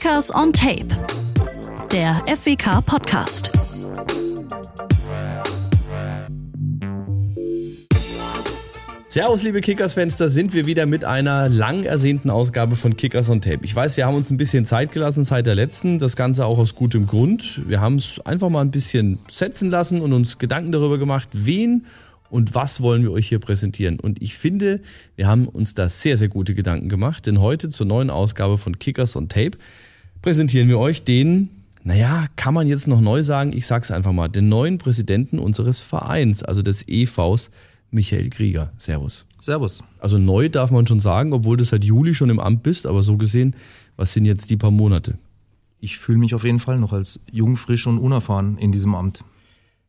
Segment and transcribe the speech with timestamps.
[0.00, 0.86] Kickers on Tape,
[1.92, 3.50] der FWK Podcast.
[9.08, 13.42] Servus, liebe Kickers-Fans, da sind wir wieder mit einer lang ersehnten Ausgabe von Kickers on
[13.42, 13.58] Tape.
[13.64, 16.58] Ich weiß, wir haben uns ein bisschen Zeit gelassen seit der letzten, das Ganze auch
[16.58, 17.60] aus gutem Grund.
[17.68, 21.84] Wir haben es einfach mal ein bisschen setzen lassen und uns Gedanken darüber gemacht, wen
[22.30, 24.00] und was wollen wir euch hier präsentieren.
[24.00, 24.80] Und ich finde,
[25.16, 28.78] wir haben uns da sehr, sehr gute Gedanken gemacht, denn heute zur neuen Ausgabe von
[28.78, 29.58] Kickers on Tape
[30.22, 31.48] präsentieren wir euch den,
[31.82, 35.78] naja, kann man jetzt noch neu sagen, ich sag's einfach mal, den neuen Präsidenten unseres
[35.78, 37.50] Vereins, also des EVs
[37.90, 38.72] Michael Krieger.
[38.78, 39.26] Servus.
[39.40, 39.82] Servus.
[39.98, 43.02] Also neu darf man schon sagen, obwohl du seit Juli schon im Amt bist, aber
[43.02, 43.56] so gesehen,
[43.96, 45.18] was sind jetzt die paar Monate?
[45.80, 49.24] Ich fühle mich auf jeden Fall noch als jung, frisch und unerfahren in diesem Amt.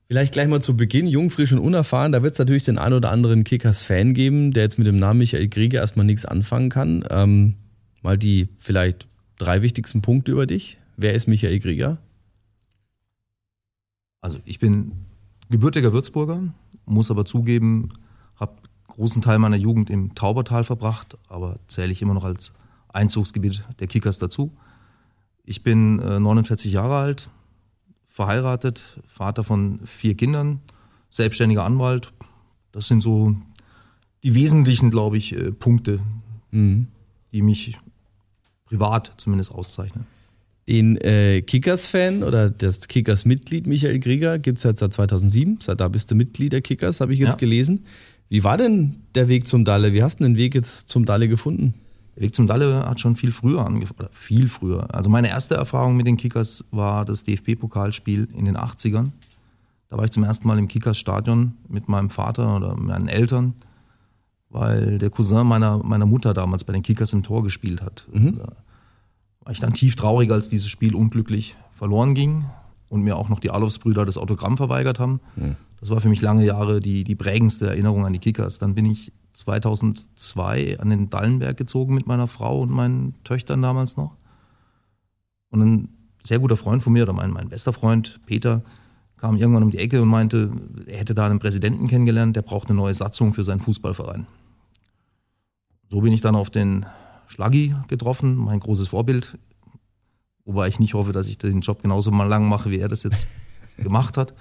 [0.07, 2.11] Vielleicht gleich mal zu Beginn, jung, frisch und unerfahren.
[2.11, 5.19] Da wird es natürlich den ein oder anderen Kickers-Fan geben, der jetzt mit dem Namen
[5.19, 7.05] Michael Krieger erstmal nichts anfangen kann.
[7.09, 7.55] Ähm,
[8.01, 9.07] mal die vielleicht
[9.41, 10.77] drei wichtigsten Punkte über dich.
[10.97, 11.97] Wer ist Michael Krieger?
[14.21, 14.91] Also ich bin
[15.49, 16.53] gebürtiger Würzburger,
[16.85, 17.89] muss aber zugeben,
[18.35, 18.53] habe
[18.87, 22.53] großen Teil meiner Jugend im Taubertal verbracht, aber zähle ich immer noch als
[22.89, 24.51] Einzugsgebiet der Kickers dazu.
[25.43, 27.31] Ich bin äh, 49 Jahre alt,
[28.05, 30.59] verheiratet, Vater von vier Kindern,
[31.09, 32.13] selbstständiger Anwalt.
[32.71, 33.35] Das sind so
[34.23, 35.99] die wesentlichen, glaube ich, äh, Punkte,
[36.51, 36.89] mhm.
[37.31, 37.79] die mich
[38.71, 40.07] privat zumindest auszeichnen.
[40.67, 45.59] Den äh, Kickers-Fan oder das Kickers-Mitglied Michael Krieger gibt es jetzt seit 2007.
[45.59, 47.37] Seit da bist du Mitglied der Kickers, habe ich jetzt ja.
[47.37, 47.85] gelesen.
[48.29, 49.91] Wie war denn der Weg zum Dalle?
[49.91, 51.73] Wie hast du den Weg jetzt zum Dalle gefunden?
[52.15, 54.93] Der Weg zum Dalle hat schon viel früher angefangen, viel früher.
[54.95, 59.09] Also meine erste Erfahrung mit den Kickers war das DFB-Pokalspiel in den 80ern.
[59.89, 63.55] Da war ich zum ersten Mal im Kickers-Stadion mit meinem Vater oder meinen Eltern,
[64.51, 68.07] weil der Cousin meiner, meiner Mutter damals bei den Kickers im Tor gespielt hat.
[68.11, 68.37] Mhm.
[68.37, 68.55] Da
[69.43, 72.45] war ich dann tief traurig, als dieses Spiel unglücklich verloren ging
[72.89, 75.21] und mir auch noch die Alofs-Brüder das Autogramm verweigert haben.
[75.35, 75.55] Mhm.
[75.79, 78.59] Das war für mich lange Jahre die, die prägendste Erinnerung an die Kickers.
[78.59, 83.97] Dann bin ich 2002 an den Dallenberg gezogen mit meiner Frau und meinen Töchtern damals
[83.97, 84.15] noch.
[85.49, 85.89] Und ein
[86.21, 88.61] sehr guter Freund von mir, oder mein, mein bester Freund, Peter,
[89.17, 90.51] kam irgendwann um die Ecke und meinte,
[90.85, 94.27] er hätte da einen Präsidenten kennengelernt, der braucht eine neue Satzung für seinen Fußballverein.
[95.91, 96.85] So bin ich dann auf den
[97.27, 99.37] Schlaggi getroffen, mein großes Vorbild.
[100.45, 103.03] Wobei ich nicht hoffe, dass ich den Job genauso mal lang mache, wie er das
[103.03, 103.27] jetzt
[103.77, 104.33] gemacht hat.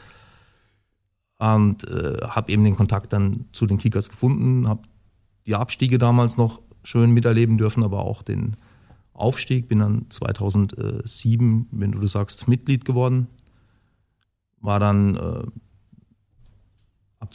[1.39, 4.83] Und äh, habe eben den Kontakt dann zu den Kickers gefunden, habe
[5.45, 8.57] die Abstiege damals noch schön miterleben dürfen, aber auch den
[9.13, 9.67] Aufstieg.
[9.67, 13.27] Bin dann 2007, wenn du das sagst, Mitglied geworden.
[14.61, 15.43] War dann äh,
[17.19, 17.35] ab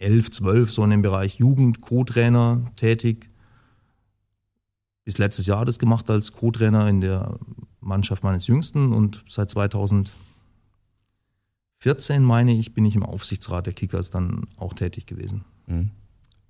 [0.00, 3.28] 2011, 12 so in dem Bereich Jugend, Co-Trainer tätig
[5.04, 7.38] bis letztes Jahr das gemacht als Co-Trainer in der
[7.80, 10.12] Mannschaft meines Jüngsten und seit 2014,
[12.22, 15.44] meine ich, bin ich im Aufsichtsrat der Kickers dann auch tätig gewesen.
[15.66, 15.90] Mhm.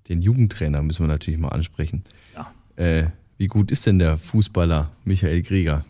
[0.09, 2.03] Den Jugendtrainer müssen wir natürlich mal ansprechen.
[2.35, 2.51] Ja.
[2.75, 3.07] Äh,
[3.37, 5.85] wie gut ist denn der Fußballer Michael Krieger?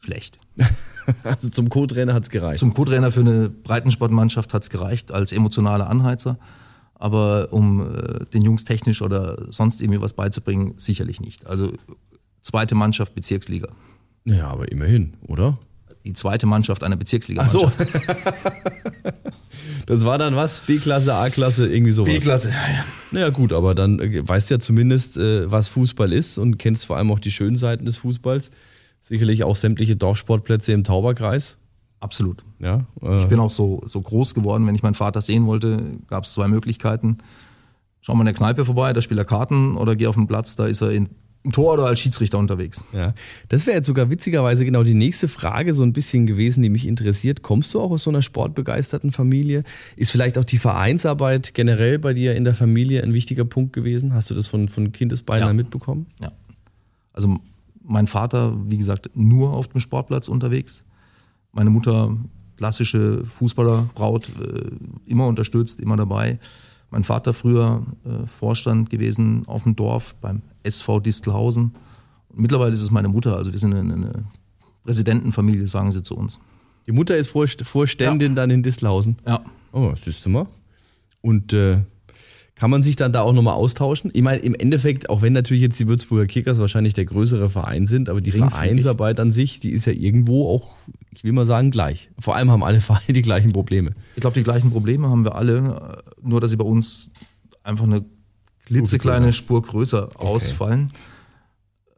[0.00, 0.38] Schlecht.
[1.24, 2.58] also zum Co-Trainer hat es gereicht.
[2.60, 6.38] Zum Co-Trainer für eine Breitensportmannschaft hat es gereicht als emotionaler Anheizer
[6.94, 11.46] aber um äh, den Jungs technisch oder sonst irgendwie was beizubringen, sicherlich nicht.
[11.46, 11.72] Also
[12.42, 13.68] zweite Mannschaft Bezirksliga.
[14.24, 15.58] Ja, aber immerhin, oder?
[16.04, 17.80] Die zweite Mannschaft einer Bezirksliga-Mannschaft.
[17.80, 19.10] Ach so.
[19.86, 20.60] das war dann was?
[20.60, 22.12] B-Klasse, A-Klasse, irgendwie sowas?
[22.12, 22.84] B-Klasse, ja.
[23.10, 26.84] Naja gut, aber dann äh, weißt du ja zumindest, äh, was Fußball ist und kennst
[26.84, 28.50] vor allem auch die schönen Seiten des Fußballs.
[29.00, 31.56] Sicherlich auch sämtliche Dorfsportplätze im Tauberkreis.
[32.04, 32.44] Absolut.
[32.58, 35.78] Ja, äh ich bin auch so, so groß geworden, wenn ich meinen Vater sehen wollte,
[36.06, 37.16] gab es zwei Möglichkeiten.
[38.02, 40.54] Schau mal in der Kneipe vorbei, da spielt er Karten oder geh auf den Platz,
[40.54, 41.08] da ist er in,
[41.44, 42.84] im Tor oder als Schiedsrichter unterwegs.
[42.92, 43.14] Ja,
[43.48, 46.86] das wäre jetzt sogar witzigerweise genau die nächste Frage so ein bisschen gewesen, die mich
[46.86, 47.40] interessiert.
[47.40, 49.64] Kommst du auch aus so einer sportbegeisterten Familie?
[49.96, 54.12] Ist vielleicht auch die Vereinsarbeit generell bei dir in der Familie ein wichtiger Punkt gewesen?
[54.12, 55.54] Hast du das von, von Kindesbeinen ja.
[55.54, 56.04] mitbekommen?
[56.22, 56.32] Ja.
[57.14, 57.38] Also
[57.82, 60.84] mein Vater, wie gesagt, nur auf dem Sportplatz unterwegs
[61.54, 62.16] meine Mutter,
[62.56, 64.70] klassische Fußballerbraut, äh,
[65.06, 66.38] immer unterstützt, immer dabei.
[66.90, 71.72] Mein Vater früher äh, Vorstand gewesen auf dem Dorf beim SV Distelhausen.
[72.28, 74.12] Und mittlerweile ist es meine Mutter, also wir sind eine, eine
[74.84, 76.38] Präsidentenfamilie, sagen sie zu uns.
[76.86, 78.34] Die Mutter ist Vorständin ja.
[78.34, 79.16] dann in Distelhausen?
[79.26, 79.42] Ja.
[79.72, 80.46] Oh, siehst du mal.
[81.22, 81.78] Und äh,
[82.54, 84.10] kann man sich dann da auch nochmal austauschen?
[84.14, 87.86] Ich meine, im Endeffekt, auch wenn natürlich jetzt die Würzburger Kickers wahrscheinlich der größere Verein
[87.86, 90.68] sind, aber die Vereinsarbeit an sich, die ist ja irgendwo auch,
[91.14, 92.10] ich will mal sagen, gleich.
[92.18, 93.94] Vor allem haben alle Vereine die gleichen Probleme.
[94.14, 97.10] Ich glaube, die gleichen Probleme haben wir alle, nur dass sie bei uns
[97.62, 98.04] einfach eine
[98.66, 100.26] klitzekleine Spur größer okay.
[100.26, 100.90] ausfallen.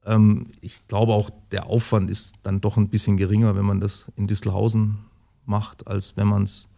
[0.04, 4.10] Ähm, ich glaube auch, der Aufwand ist dann doch ein bisschen geringer, wenn man das
[4.16, 4.98] in Distelhausen
[5.44, 6.68] macht, als wenn man es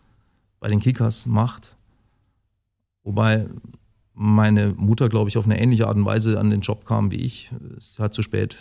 [0.61, 1.76] bei den Kickers macht.
[3.02, 3.46] Wobei
[4.14, 7.20] meine Mutter, glaube ich, auf eine ähnliche Art und Weise an den Job kam wie
[7.20, 7.50] ich.
[7.79, 8.58] Sie hat zu spät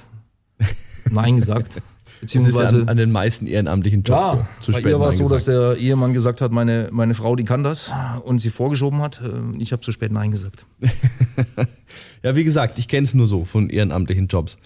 [1.12, 1.82] Nein gesagt.
[2.22, 4.66] Beziehungsweise ja an, an, den meisten ehrenamtlichen Jobs ja, so.
[4.66, 4.84] zu spät.
[4.86, 7.64] Bei ihr war es so, dass der Ehemann gesagt hat, meine, meine Frau, die kann
[7.64, 7.92] das
[8.24, 9.22] und sie vorgeschoben hat.
[9.22, 10.66] Äh, ich habe zu spät Nein gesagt.
[12.24, 14.58] ja, wie gesagt, ich kenne es nur so von ehrenamtlichen Jobs.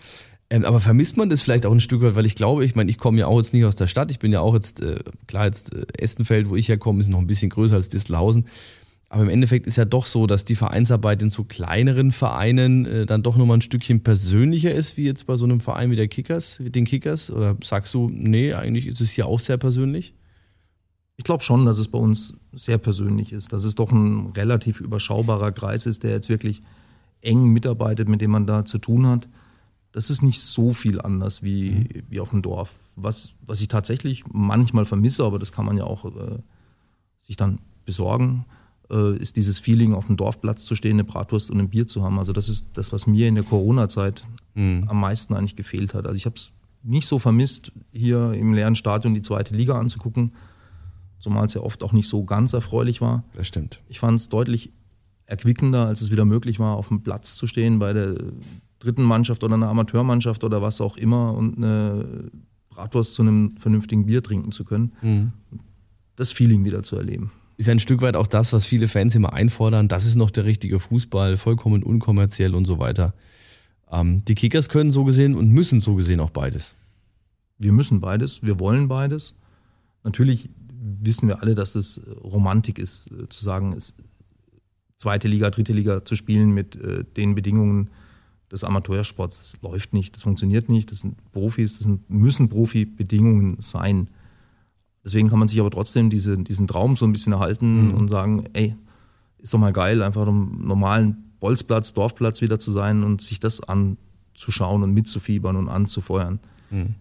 [0.50, 2.90] Ähm, aber vermisst man das vielleicht auch ein Stück weit, weil ich glaube, ich meine,
[2.90, 4.12] ich komme ja auch jetzt nicht aus der Stadt.
[4.12, 7.20] Ich bin ja auch jetzt, äh, klar, jetzt äh, Estenfeld, wo ich herkomme, ist noch
[7.20, 8.46] ein bisschen größer als Distelhausen.
[9.12, 13.06] Aber im Endeffekt ist ja doch so, dass die Vereinsarbeit in so kleineren Vereinen äh,
[13.06, 16.08] dann doch nochmal ein Stückchen persönlicher ist, wie jetzt bei so einem Verein wie der
[16.08, 17.30] Kickers, den Kickers.
[17.30, 20.14] Oder sagst du, nee, eigentlich ist es hier auch sehr persönlich?
[21.18, 24.80] Ich glaube schon, dass es bei uns sehr persönlich ist, dass es doch ein relativ
[24.80, 26.62] überschaubarer Kreis ist, der jetzt wirklich
[27.20, 29.28] eng mitarbeitet, mit dem man da zu tun hat.
[29.92, 32.04] Das ist nicht so viel anders wie, mhm.
[32.08, 32.72] wie auf dem Dorf.
[32.96, 36.40] Was, was ich tatsächlich manchmal vermisse, aber das kann man ja auch äh,
[37.20, 38.46] sich dann besorgen
[38.92, 42.04] äh, ist dieses Feeling, auf dem Dorfplatz zu stehen, eine Bratwurst und ein Bier zu
[42.04, 42.20] haben.
[42.20, 44.24] Also das ist das, was mir in der Corona-Zeit
[44.54, 44.86] mhm.
[44.88, 46.06] am meisten eigentlich gefehlt hat.
[46.06, 46.52] Also ich habe es
[46.84, 50.34] nicht so vermisst, hier im leeren Stadion die zweite Liga anzugucken,
[51.20, 53.24] zumal es ja oft auch nicht so ganz erfreulich war.
[53.34, 53.82] Das stimmt.
[53.88, 54.72] Ich fand es deutlich
[55.26, 58.16] erquickender, als es wieder möglich war, auf dem Platz zu stehen bei der
[58.80, 62.32] dritten Mannschaft oder einer Amateurmannschaft oder was auch immer und eine
[62.70, 64.92] Bratwurst zu einem vernünftigen Bier trinken zu können.
[65.02, 65.32] Mhm.
[66.16, 69.34] Das Feeling wieder zu erleben ist ein Stück weit auch das, was viele Fans immer
[69.34, 69.88] einfordern.
[69.88, 73.14] Das ist noch der richtige Fußball, vollkommen unkommerziell und so weiter.
[73.92, 76.74] Ähm, die Kickers können so gesehen und müssen so gesehen auch beides.
[77.60, 79.36] Wir müssen beides, wir wollen beides.
[80.04, 80.50] Natürlich
[81.04, 83.94] wissen wir alle, dass das Romantik ist, äh, zu sagen, es,
[84.98, 87.92] zweite Liga, dritte Liga zu spielen mit äh, den Bedingungen
[88.52, 89.40] des Amateursports.
[89.40, 94.08] Das läuft nicht, das funktioniert nicht, das sind Profis, das sind, müssen Profi-Bedingungen sein.
[95.04, 97.94] Deswegen kann man sich aber trotzdem diese, diesen Traum so ein bisschen erhalten mhm.
[97.94, 98.76] und sagen, ey,
[99.40, 103.62] ist doch mal geil, einfach am normalen Bolzplatz, Dorfplatz wieder zu sein und sich das
[103.62, 106.40] anzuschauen und mitzufiebern und anzufeuern.
[106.70, 106.96] Mhm.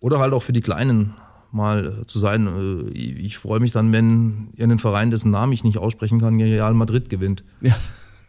[0.00, 1.14] Oder halt auch für die Kleinen
[1.52, 2.48] mal äh, zu sein.
[2.48, 6.74] Äh, ich freue mich dann, wenn irgendein Verein, dessen Namen ich nicht aussprechen kann, Real
[6.74, 7.44] Madrid gewinnt.
[7.60, 7.76] Ja.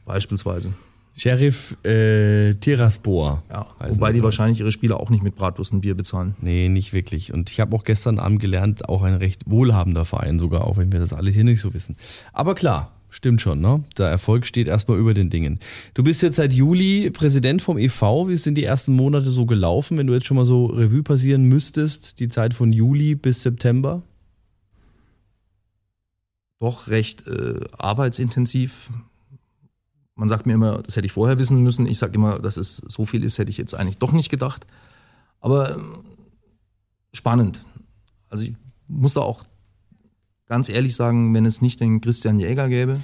[0.06, 0.74] Beispielsweise.
[1.16, 3.44] Sheriff äh, Tiraspor.
[3.50, 6.36] Ja, wobei die wahrscheinlich ihre Spieler auch nicht mit Bratwurst und Bier bezahlen.
[6.42, 7.32] Nee, nicht wirklich.
[7.32, 10.92] Und ich habe auch gestern Abend gelernt, auch ein recht wohlhabender Verein sogar, auch wenn
[10.92, 11.98] wir das alles hier nicht so wissen.
[12.34, 13.84] Aber klar, stimmt schon, ne?
[13.98, 15.60] Der Erfolg steht erstmal über den Dingen.
[15.94, 18.28] Du bist jetzt seit Juli Präsident vom EV.
[18.28, 21.44] Wie sind die ersten Monate so gelaufen, wenn du jetzt schon mal so Revue passieren
[21.44, 24.02] müsstest, die Zeit von Juli bis September?
[26.60, 28.90] Doch recht äh, arbeitsintensiv
[30.16, 31.88] man sagt mir immer, das hätte ich vorher wissen müssen.
[31.88, 34.68] Ich sage immer, dass es so viel ist, hätte ich jetzt eigentlich doch nicht gedacht.
[35.40, 36.04] Aber ähm,
[37.14, 37.66] spannend.
[38.30, 38.54] Also ich
[38.88, 39.44] muss da auch
[40.48, 43.00] ganz ehrlich sagen, wenn es nicht den Christian Jäger gäbe,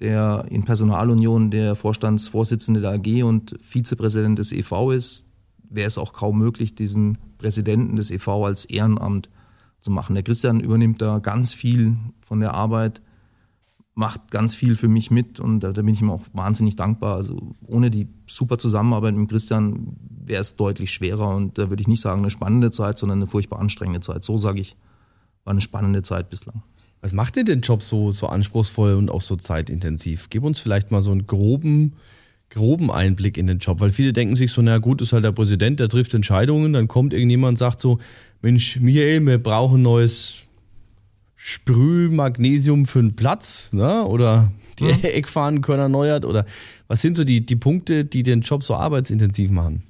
[0.00, 5.24] der in Personalunion der Vorstandsvorsitzende der AG und Vizepräsident des EV ist,
[5.70, 9.30] wäre es auch kaum möglich, diesen Präsidenten des EV als Ehrenamt
[9.80, 10.14] zu machen.
[10.14, 13.00] Der Christian übernimmt da ganz viel von der Arbeit
[13.96, 17.16] macht ganz viel für mich mit und da, da bin ich ihm auch wahnsinnig dankbar.
[17.16, 21.88] Also ohne die super Zusammenarbeit mit Christian wäre es deutlich schwerer und da würde ich
[21.88, 24.22] nicht sagen eine spannende Zeit, sondern eine furchtbar anstrengende Zeit.
[24.22, 24.76] So sage ich,
[25.44, 26.62] war eine spannende Zeit bislang.
[27.00, 30.28] Was macht dir den Job so, so anspruchsvoll und auch so zeitintensiv?
[30.28, 31.94] Gib uns vielleicht mal so einen groben,
[32.50, 35.32] groben Einblick in den Job, weil viele denken sich so, na gut, ist halt der
[35.32, 37.98] Präsident, der trifft Entscheidungen, dann kommt irgendjemand und sagt so,
[38.42, 40.42] Mensch, Michael, wir brauchen neues
[41.48, 44.04] Sprühmagnesium für einen Platz, ne?
[44.04, 44.50] Oder
[44.80, 45.00] die hm.
[45.04, 46.44] Eckfahnen können erneuert oder
[46.88, 49.84] was sind so die, die Punkte, die den Job so arbeitsintensiv machen?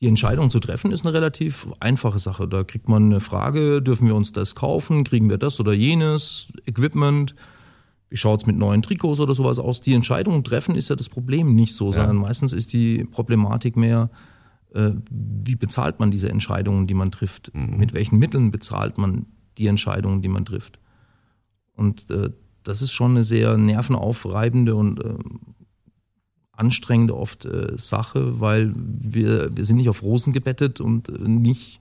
[0.00, 2.48] Die Entscheidung zu treffen ist eine relativ einfache Sache.
[2.48, 6.48] Da kriegt man eine Frage, dürfen wir uns das kaufen, kriegen wir das oder jenes,
[6.64, 7.34] Equipment,
[8.08, 9.82] wie schaut es mit neuen Trikots oder sowas aus?
[9.82, 11.98] Die Entscheidung treffen ist ja das Problem nicht so, ja.
[11.98, 14.08] sondern meistens ist die Problematik mehr,
[14.72, 17.54] äh, wie bezahlt man diese Entscheidungen, die man trifft?
[17.54, 17.76] Mhm.
[17.76, 19.26] Mit welchen Mitteln bezahlt man
[19.58, 20.78] die Entscheidungen, die man trifft.
[21.74, 22.30] Und äh,
[22.62, 25.14] das ist schon eine sehr nervenaufreibende und äh,
[26.52, 31.78] anstrengende oft äh, Sache, weil wir, wir sind nicht auf Rosen gebettet und äh, nicht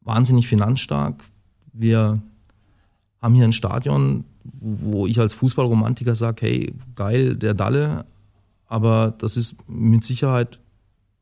[0.00, 1.24] wahnsinnig finanzstark.
[1.72, 2.22] Wir
[3.20, 8.06] haben hier ein Stadion, wo ich als Fußballromantiker sage, hey, geil, der Dalle,
[8.66, 10.60] aber das ist mit Sicherheit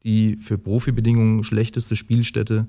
[0.05, 2.69] die für Profibedingungen schlechteste Spielstätte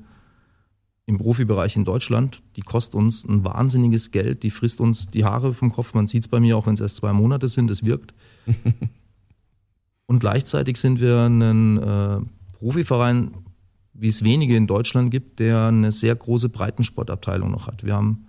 [1.08, 2.44] im Profibereich in Deutschland.
[2.58, 5.94] Die kostet uns ein wahnsinniges Geld, die frisst uns die Haare vom Kopf.
[5.94, 8.14] Man sieht es bei mir, auch wenn es erst zwei Monate sind, es wirkt.
[10.06, 12.20] Und gleichzeitig sind wir ein äh,
[12.60, 13.32] Profiverein,
[13.94, 17.84] wie es wenige in Deutschland gibt, der eine sehr große Breitensportabteilung noch hat.
[17.86, 18.26] Wir haben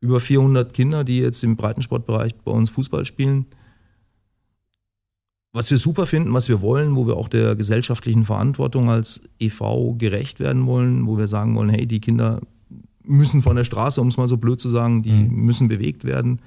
[0.00, 3.46] über 400 Kinder, die jetzt im Breitensportbereich bei uns Fußball spielen.
[5.52, 9.94] Was wir super finden, was wir wollen, wo wir auch der gesellschaftlichen Verantwortung als EV
[9.96, 12.40] gerecht werden wollen, wo wir sagen wollen, hey, die Kinder
[13.02, 15.46] müssen von der Straße, um es mal so blöd zu sagen, die mhm.
[15.46, 16.42] müssen bewegt werden.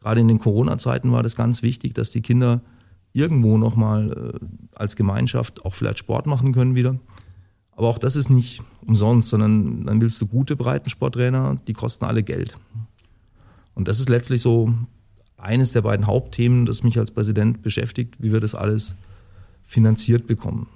[0.00, 2.62] Gerade in den Corona-Zeiten war das ganz wichtig, dass die Kinder
[3.12, 6.98] irgendwo nochmal äh, als Gemeinschaft auch vielleicht Sport machen können wieder.
[7.72, 12.22] Aber auch das ist nicht umsonst, sondern dann willst du gute Breitensporttrainer, die kosten alle
[12.22, 12.58] Geld.
[13.74, 14.72] Und das ist letztlich so
[15.36, 18.94] eines der beiden Hauptthemen, das mich als Präsident beschäftigt, wie wir das alles
[19.64, 20.68] finanziert bekommen.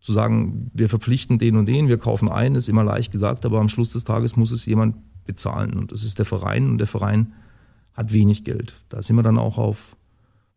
[0.00, 3.60] Zu sagen, wir verpflichten den und den, wir kaufen ein, ist immer leicht gesagt, aber
[3.60, 5.74] am Schluss des Tages muss es jemand bezahlen.
[5.74, 7.32] Und das ist der Verein und der Verein
[7.94, 8.74] hat wenig Geld.
[8.88, 9.96] Da sind wir dann auch auf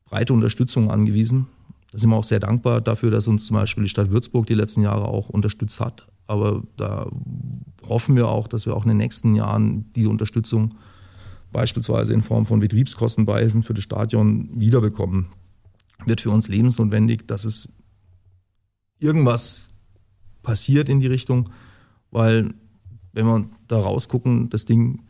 [0.06, 1.48] breite Unterstützung angewiesen.
[1.92, 4.54] Da sind wir auch sehr dankbar dafür, dass uns zum Beispiel die Stadt Würzburg die
[4.54, 6.08] letzten Jahre auch unterstützt hat.
[6.28, 7.08] Aber da
[7.88, 10.76] hoffen wir auch, dass wir auch in den nächsten Jahren diese Unterstützung
[11.52, 15.28] beispielsweise in Form von Betriebskostenbeihilfen für das Stadion wiederbekommen.
[16.06, 17.70] Wird für uns lebensnotwendig, dass es
[19.00, 19.70] irgendwas
[20.44, 21.50] passiert in die Richtung,
[22.10, 22.54] weil
[23.14, 25.04] wenn wir da rausgucken, das Ding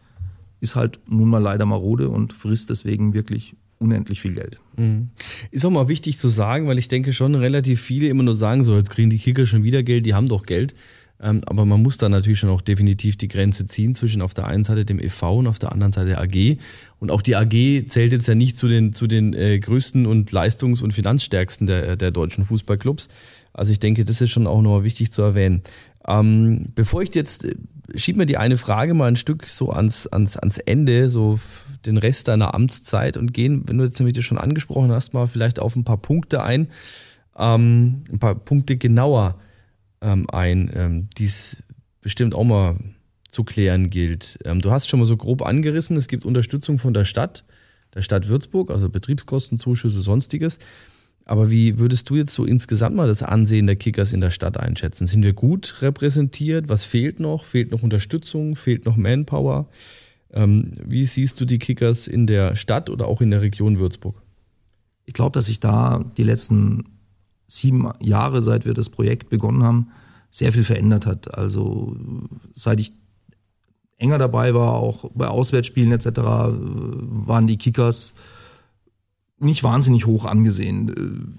[0.60, 4.60] ist halt nun mal leider marode und frisst deswegen wirklich unendlich viel Geld.
[4.78, 5.10] Mhm.
[5.50, 8.64] Ist auch mal wichtig zu sagen, weil ich denke schon relativ viele immer nur sagen,
[8.64, 10.74] so jetzt kriegen die Kicker schon wieder Geld, die haben doch Geld.
[11.22, 14.48] Ähm, aber man muss da natürlich schon auch definitiv die Grenze ziehen zwischen auf der
[14.48, 16.58] einen Seite dem EV und auf der anderen Seite der AG.
[17.00, 20.32] Und auch die AG zählt jetzt ja nicht zu den, zu den äh, größten und
[20.32, 23.08] leistungs- und finanzstärksten der, der deutschen Fußballclubs.
[23.54, 25.62] Also ich denke, das ist schon auch nochmal wichtig zu erwähnen.
[26.08, 27.56] Ähm, bevor ich jetzt, äh,
[27.96, 31.40] schieb mir die eine Frage mal ein Stück so ans, ans, ans Ende, so
[31.86, 35.60] den Rest deiner Amtszeit und gehen, wenn du jetzt nämlich schon angesprochen hast, mal vielleicht
[35.60, 36.68] auf ein paar Punkte ein,
[37.38, 39.36] ähm, ein paar Punkte genauer
[40.02, 41.58] ähm, ein, ähm, die es
[42.02, 42.78] bestimmt auch mal
[43.32, 44.40] zu klären gilt.
[44.46, 47.46] Ähm, du hast schon mal so grob angerissen, es gibt Unterstützung von der Stadt,
[47.94, 50.60] der Stadt Würzburg, also Betriebskostenzuschüsse, sonstiges.
[51.26, 54.58] Aber wie würdest du jetzt so insgesamt mal das Ansehen der Kickers in der Stadt
[54.58, 55.08] einschätzen?
[55.08, 56.68] Sind wir gut repräsentiert?
[56.68, 57.46] Was fehlt noch?
[57.46, 58.56] Fehlt noch Unterstützung?
[58.56, 59.70] Fehlt noch Manpower?
[60.34, 64.22] Ähm, wie siehst du die Kickers in der Stadt oder auch in der Region Würzburg?
[65.06, 66.86] Ich glaube, dass sich da die letzten
[67.52, 69.88] sieben Jahre, seit wir das Projekt begonnen haben,
[70.30, 71.38] sehr viel verändert hat.
[71.38, 71.98] Also
[72.54, 72.94] seit ich
[73.98, 78.14] enger dabei war, auch bei Auswärtsspielen etc., waren die Kickers
[79.40, 81.36] nicht wahnsinnig hoch angesehen.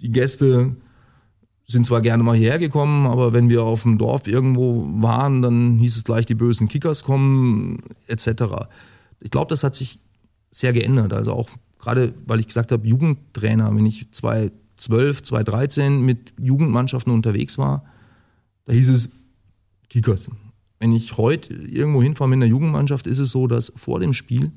[0.00, 0.76] Die Gäste
[1.64, 5.78] sind zwar gerne mal hierher gekommen, aber wenn wir auf dem Dorf irgendwo waren, dann
[5.78, 8.26] hieß es gleich, die bösen Kickers kommen, etc.
[9.20, 10.00] Ich glaube, das hat sich
[10.50, 11.12] sehr geändert.
[11.12, 14.08] Also auch gerade, weil ich gesagt habe, Jugendtrainer, wenn ich
[14.82, 17.84] 2012, 2013 mit Jugendmannschaften unterwegs war,
[18.64, 19.10] da hieß es
[19.88, 20.30] Kickers.
[20.78, 24.52] Wenn ich heute irgendwo hinfahre mit einer Jugendmannschaft, ist es so, dass vor dem Spiel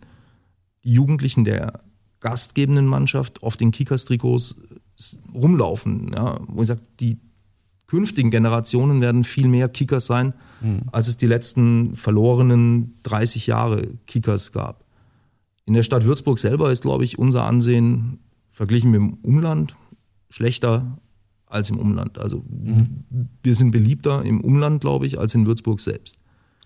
[0.83, 1.81] die Jugendlichen der
[2.19, 4.55] gastgebenden Mannschaft auf den Kickers-Trikots
[5.33, 6.11] rumlaufen.
[6.15, 7.19] Ja, wo ich sage, die
[7.87, 10.81] künftigen Generationen werden viel mehr Kickers sein, mhm.
[10.91, 14.85] als es die letzten verlorenen 30 Jahre Kickers gab.
[15.65, 19.75] In der Stadt Würzburg selber ist, glaube ich, unser Ansehen verglichen mit dem Umland
[20.35, 20.97] schlechter
[21.47, 22.17] als im Umland.
[22.19, 23.05] Also mhm.
[23.41, 26.17] wir sind beliebter im Umland, glaube ich, als in Würzburg selbst.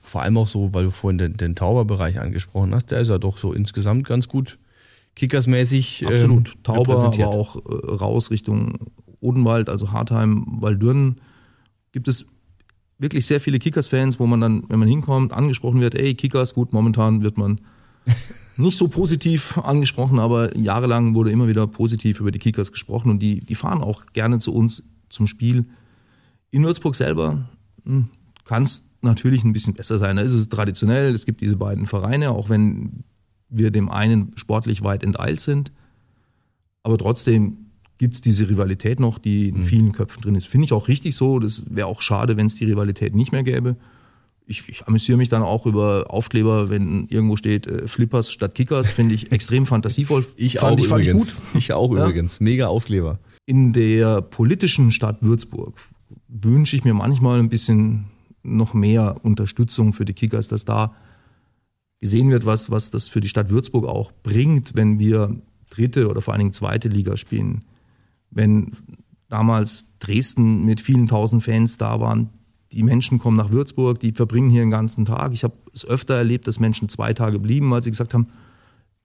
[0.01, 3.17] Vor allem auch so, weil du vorhin den, den Tauberbereich angesprochen hast, der ist ja
[3.17, 4.57] doch so insgesamt ganz gut
[5.15, 6.07] kickersmäßig.
[6.07, 6.49] Absolut.
[6.49, 11.17] Ähm, Tauber, aber auch äh, raus Richtung Odenwald, also Hartheim, Waldürn.
[11.91, 12.25] Gibt es
[12.97, 16.73] wirklich sehr viele Kickers-Fans, wo man dann, wenn man hinkommt, angesprochen wird, ey, Kickers, gut,
[16.73, 17.59] momentan wird man
[18.57, 23.19] nicht so positiv angesprochen, aber jahrelang wurde immer wieder positiv über die Kickers gesprochen und
[23.19, 25.65] die, die fahren auch gerne zu uns zum Spiel.
[26.51, 27.49] In Würzburg selber
[27.85, 28.09] hm,
[28.45, 30.17] kann es natürlich ein bisschen besser sein.
[30.17, 33.03] Da ist es traditionell, es gibt diese beiden Vereine, auch wenn
[33.49, 35.71] wir dem einen sportlich weit enteilt sind.
[36.83, 39.63] Aber trotzdem gibt es diese Rivalität noch, die in mhm.
[39.63, 40.47] vielen Köpfen drin ist.
[40.47, 41.39] Finde ich auch richtig so.
[41.39, 43.77] Das wäre auch schade, wenn es die Rivalität nicht mehr gäbe.
[44.49, 48.89] Ich, ich, amüsiere mich dann auch über Aufkleber, wenn irgendwo steht äh, Flippers statt Kickers,
[48.89, 50.25] finde ich extrem fantasievoll.
[50.35, 51.35] Ich fand, auch ich, fand übrigens.
[51.53, 52.03] Ich, ich auch ja.
[52.03, 52.39] übrigens.
[52.39, 53.19] Mega Aufkleber.
[53.45, 55.75] In der politischen Stadt Würzburg
[56.27, 58.05] wünsche ich mir manchmal ein bisschen
[58.41, 60.95] noch mehr Unterstützung für die Kickers, dass da
[61.99, 65.35] gesehen wird, was, was das für die Stadt Würzburg auch bringt, wenn wir
[65.69, 67.65] dritte oder vor allen Dingen zweite Liga spielen.
[68.31, 68.71] Wenn
[69.27, 72.29] damals Dresden mit vielen tausend Fans da waren,
[72.71, 75.33] die Menschen kommen nach Würzburg, die verbringen hier den ganzen Tag.
[75.33, 78.27] Ich habe es öfter erlebt, dass Menschen zwei Tage blieben, weil sie gesagt haben,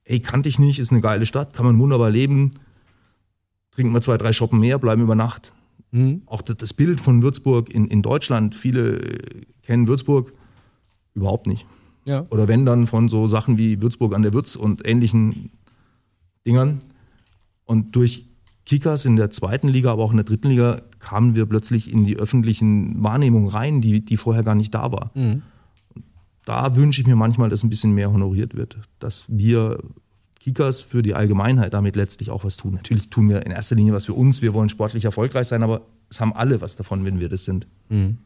[0.03, 2.51] hey, kannte ich nicht, ist eine geile Stadt, kann man wunderbar leben.
[3.71, 5.53] trinken wir zwei, drei Shoppen mehr, bleiben über Nacht.
[5.91, 6.21] Mhm.
[6.27, 10.33] Auch das Bild von Würzburg in, in Deutschland, viele äh, kennen Würzburg
[11.13, 11.65] überhaupt nicht.
[12.05, 12.25] Ja.
[12.29, 15.51] Oder wenn dann von so Sachen wie Würzburg an der Würz und ähnlichen
[16.45, 16.81] Dingern.
[17.65, 18.25] Und durch
[18.65, 22.03] Kickers in der zweiten Liga, aber auch in der dritten Liga kamen wir plötzlich in
[22.03, 25.11] die öffentlichen Wahrnehmung rein, die, die vorher gar nicht da war.
[25.13, 25.43] Mhm.
[26.45, 29.79] Da wünsche ich mir manchmal, dass ein bisschen mehr honoriert wird, dass wir
[30.39, 32.73] Kickers für die Allgemeinheit damit letztlich auch was tun.
[32.73, 35.81] Natürlich tun wir in erster Linie was für uns, wir wollen sportlich erfolgreich sein, aber
[36.09, 37.67] es haben alle was davon, wenn wir das sind.
[37.89, 38.17] Mhm.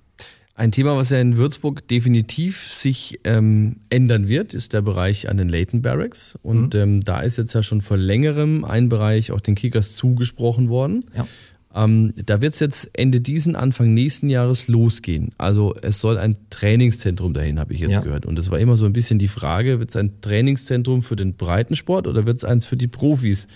[0.60, 5.38] Ein Thema, was ja in Würzburg definitiv sich ähm, ändern wird, ist der Bereich an
[5.38, 6.38] den Leighton Barracks.
[6.42, 6.80] Und mhm.
[6.82, 11.06] ähm, da ist jetzt ja schon vor längerem ein Bereich auch den Kickers zugesprochen worden.
[11.16, 11.26] Ja.
[11.74, 15.30] Ähm, da wird es jetzt Ende diesen, Anfang nächsten Jahres losgehen.
[15.38, 18.02] Also es soll ein Trainingszentrum dahin, habe ich jetzt ja.
[18.02, 18.26] gehört.
[18.26, 21.36] Und es war immer so ein bisschen die Frage, wird es ein Trainingszentrum für den
[21.36, 23.48] Breitensport oder wird es eins für die Profis?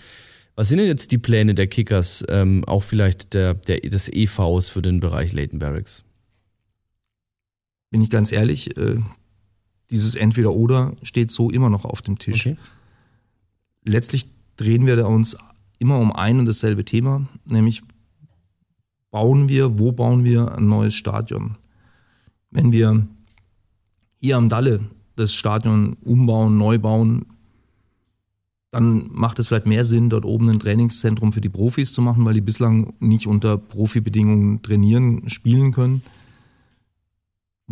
[0.55, 4.69] Was sind denn jetzt die Pläne der Kickers, ähm, auch vielleicht der, der, des EVs
[4.69, 6.05] für den Bereich Leighton Barracks?
[7.93, 8.95] Bin ich ganz ehrlich, äh,
[9.91, 12.47] dieses Entweder-Oder steht so immer noch auf dem Tisch.
[12.47, 12.57] Okay.
[13.83, 15.37] Letztlich drehen wir uns
[15.77, 17.83] immer um ein und dasselbe Thema, nämlich
[19.11, 21.57] bauen wir, wo bauen wir ein neues Stadion?
[22.49, 23.05] Wenn wir
[24.19, 24.79] hier am Dalle
[25.15, 27.27] das Stadion umbauen, neu bauen,
[28.71, 32.25] dann macht es vielleicht mehr Sinn, dort oben ein Trainingszentrum für die Profis zu machen,
[32.25, 36.01] weil die bislang nicht unter Profibedingungen trainieren, spielen können.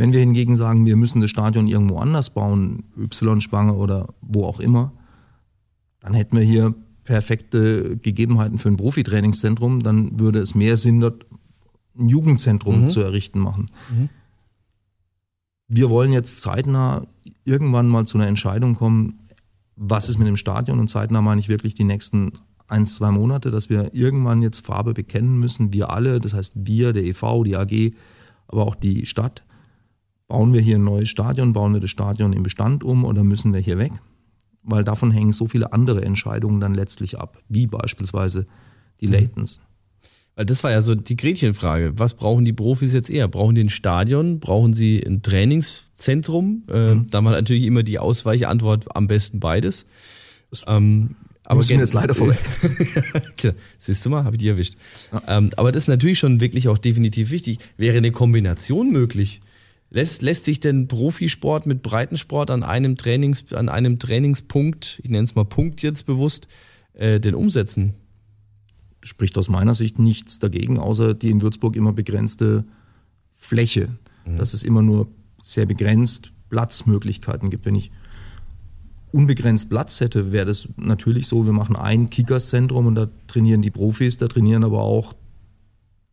[0.01, 4.59] Wenn wir hingegen sagen, wir müssen das Stadion irgendwo anders bauen, Y-Spange oder wo auch
[4.59, 4.93] immer,
[5.99, 11.27] dann hätten wir hier perfekte Gegebenheiten für ein Profitrainingszentrum, dann würde es mehr Sinn, dort
[11.95, 12.89] ein Jugendzentrum mhm.
[12.89, 13.67] zu errichten machen.
[13.91, 14.09] Mhm.
[15.67, 17.05] Wir wollen jetzt zeitnah
[17.45, 19.19] irgendwann mal zu einer Entscheidung kommen,
[19.75, 22.31] was ist mit dem Stadion und zeitnah meine ich wirklich die nächsten
[22.67, 26.91] ein, zwei Monate, dass wir irgendwann jetzt Farbe bekennen müssen, wir alle, das heißt wir,
[26.91, 27.93] der EV, die AG,
[28.47, 29.43] aber auch die Stadt,
[30.31, 33.53] Bauen wir hier ein neues Stadion, bauen wir das Stadion im Bestand um oder müssen
[33.53, 33.91] wir hier weg?
[34.63, 38.47] Weil davon hängen so viele andere Entscheidungen dann letztlich ab, wie beispielsweise
[39.01, 39.13] die mhm.
[39.13, 39.59] Latents.
[40.37, 41.99] Weil das war ja so die Gretchenfrage.
[41.99, 43.27] Was brauchen die Profis jetzt eher?
[43.27, 44.39] Brauchen die ein Stadion?
[44.39, 46.63] Brauchen sie ein Trainingszentrum?
[46.69, 47.07] Äh, mhm.
[47.09, 49.83] Da war natürlich immer die Ausweichantwort am besten beides.
[50.65, 52.39] Ähm, aber müssen jetzt leider vorweg.
[53.77, 54.75] Siehst du mal, habe ich die erwischt.
[55.11, 55.23] Ja.
[55.27, 57.59] Ähm, aber das ist natürlich schon wirklich auch definitiv wichtig.
[57.75, 59.41] Wäre eine Kombination möglich?
[59.93, 65.25] Lässt, lässt sich denn Profisport mit Breitensport an einem, Trainings, an einem Trainingspunkt, ich nenne
[65.25, 66.47] es mal Punkt jetzt bewusst,
[66.93, 67.93] äh, denn umsetzen?
[69.03, 72.63] Spricht aus meiner Sicht nichts dagegen, außer die in Würzburg immer begrenzte
[73.37, 73.89] Fläche.
[74.25, 74.37] Mhm.
[74.37, 75.07] Dass es immer nur
[75.41, 77.65] sehr begrenzt Platzmöglichkeiten gibt.
[77.65, 77.91] Wenn ich
[79.11, 83.71] unbegrenzt Platz hätte, wäre das natürlich so, wir machen ein Kickerszentrum und da trainieren die
[83.71, 85.15] Profis, da trainieren aber auch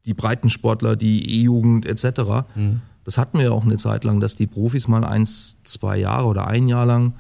[0.04, 2.48] die Breitensportler, die E-Jugend etc.
[2.56, 2.80] Mhm.
[3.08, 6.26] Das hatten wir ja auch eine Zeit lang, dass die Profis mal eins, zwei Jahre
[6.26, 7.14] oder ein Jahr lang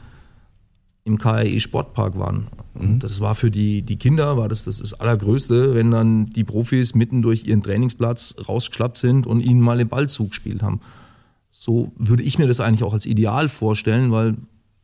[1.04, 2.48] im KRE Sportpark waren.
[2.74, 2.98] Und mhm.
[2.98, 6.94] das war für die, die Kinder, war das, das das Allergrößte, wenn dann die Profis
[6.94, 10.82] mitten durch ihren Trainingsplatz rausgeschlappt sind und ihnen mal den Ballzug gespielt haben.
[11.50, 14.36] So würde ich mir das eigentlich auch als Ideal vorstellen, weil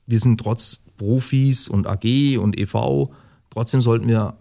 [0.06, 3.10] wir sind trotz Profis und AG und EV,
[3.50, 4.38] trotzdem sollten wir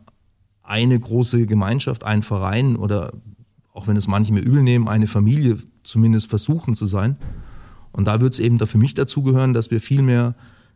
[0.61, 3.11] eine große Gemeinschaft, einen Verein oder
[3.73, 7.17] auch wenn es manche mir übel nehmen, eine Familie zumindest versuchen zu sein.
[7.91, 10.35] Und da wird es eben da für mich dazugehören, dass wir viel mehr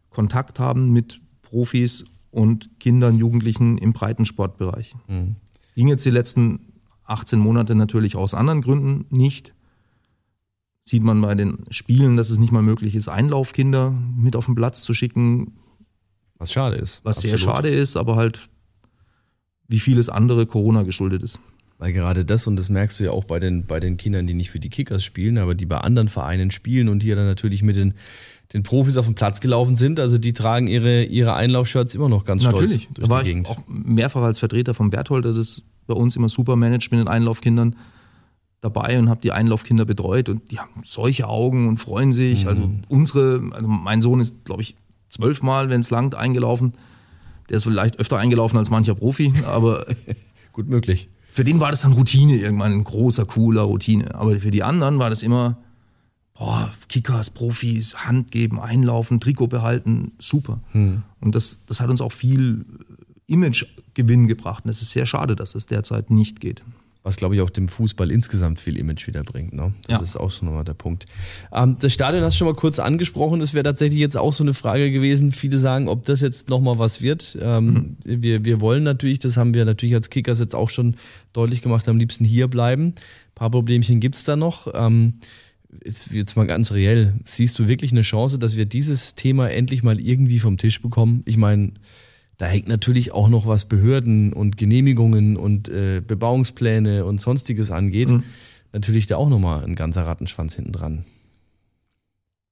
[0.10, 4.96] Kontakt haben mit Profis und Kindern, Jugendlichen im Breitensportbereich.
[5.08, 5.36] Mhm.
[5.76, 6.74] Ging jetzt die letzten
[7.06, 9.54] 18 Monate natürlich aus anderen Gründen nicht.
[10.84, 14.56] Sieht man bei den Spielen, dass es nicht mal möglich ist, Einlaufkinder mit auf den
[14.56, 15.58] Platz zu schicken.
[16.38, 17.02] Was schade ist.
[17.04, 17.40] Was Absolut.
[17.40, 18.50] sehr schade ist, aber halt
[19.68, 21.40] wie vieles andere Corona geschuldet ist.
[21.80, 24.34] Weil gerade das, und das merkst du ja auch bei den, bei den Kindern, die
[24.34, 27.62] nicht für die Kickers spielen, aber die bei anderen Vereinen spielen und hier dann natürlich
[27.62, 27.94] mit den,
[28.54, 30.00] den Profis auf den Platz gelaufen sind.
[30.00, 32.84] Also die tragen ihre, ihre Einlaufshirts immer noch ganz natürlich.
[32.84, 33.48] stolz durch da war die Gegend.
[33.48, 37.00] Ich auch mehrfach als Vertreter vom Berthold, das ist bei uns immer super managed mit
[37.00, 37.76] den Einlaufkindern
[38.60, 42.44] dabei und habe die Einlaufkinder betreut und die haben solche Augen und freuen sich.
[42.44, 42.50] Mhm.
[42.50, 44.76] Also unsere, also mein Sohn ist, glaube ich,
[45.10, 46.74] zwölfmal, wenn es langt, eingelaufen.
[47.50, 49.86] Der ist vielleicht öfter eingelaufen als mancher Profi, aber
[50.54, 54.16] gut möglich für den war das dann Routine, irgendwann ein großer, cooler Routine.
[54.16, 55.60] Aber für die anderen war das immer,
[56.34, 60.60] boah, Kickers, Profis, Hand geben, einlaufen, Trikot behalten, super.
[60.72, 61.04] Hm.
[61.20, 62.66] Und das, das hat uns auch viel
[63.28, 64.66] Imagegewinn gebracht.
[64.66, 66.64] Und es ist sehr schade, dass es derzeit nicht geht.
[67.04, 69.54] Was glaube ich auch dem Fußball insgesamt viel Image wiederbringt.
[69.54, 69.74] Ne?
[69.88, 70.02] Das ja.
[70.02, 71.06] ist auch so nochmal der Punkt.
[71.52, 73.40] Ähm, das Stadion hast du schon mal kurz angesprochen.
[73.40, 75.32] Das wäre tatsächlich jetzt auch so eine Frage gewesen.
[75.32, 77.38] Viele sagen, ob das jetzt nochmal was wird.
[77.42, 78.24] Ähm, mhm.
[78.24, 80.96] wir, wir wollen natürlich, das haben wir natürlich als Kickers jetzt auch schon
[81.34, 82.88] deutlich gemacht, am liebsten hier bleiben.
[82.88, 84.68] Ein paar Problemchen gibt's da noch.
[84.74, 85.16] Ähm,
[85.82, 87.16] ist jetzt mal ganz reell.
[87.26, 91.22] Siehst du wirklich eine Chance, dass wir dieses Thema endlich mal irgendwie vom Tisch bekommen?
[91.26, 91.74] Ich meine,
[92.38, 98.10] da hängt natürlich auch noch was Behörden und Genehmigungen und äh, Bebauungspläne und sonstiges angeht.
[98.10, 98.24] Mhm.
[98.74, 101.06] Natürlich da auch nochmal ein ganzer Rattenschwanz hinten dran.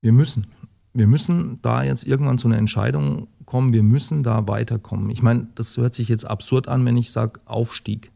[0.01, 0.47] Wir müssen.
[0.93, 3.73] Wir müssen da jetzt irgendwann zu einer Entscheidung kommen.
[3.73, 5.09] Wir müssen da weiterkommen.
[5.11, 8.11] Ich meine, das hört sich jetzt absurd an, wenn ich sage Aufstieg.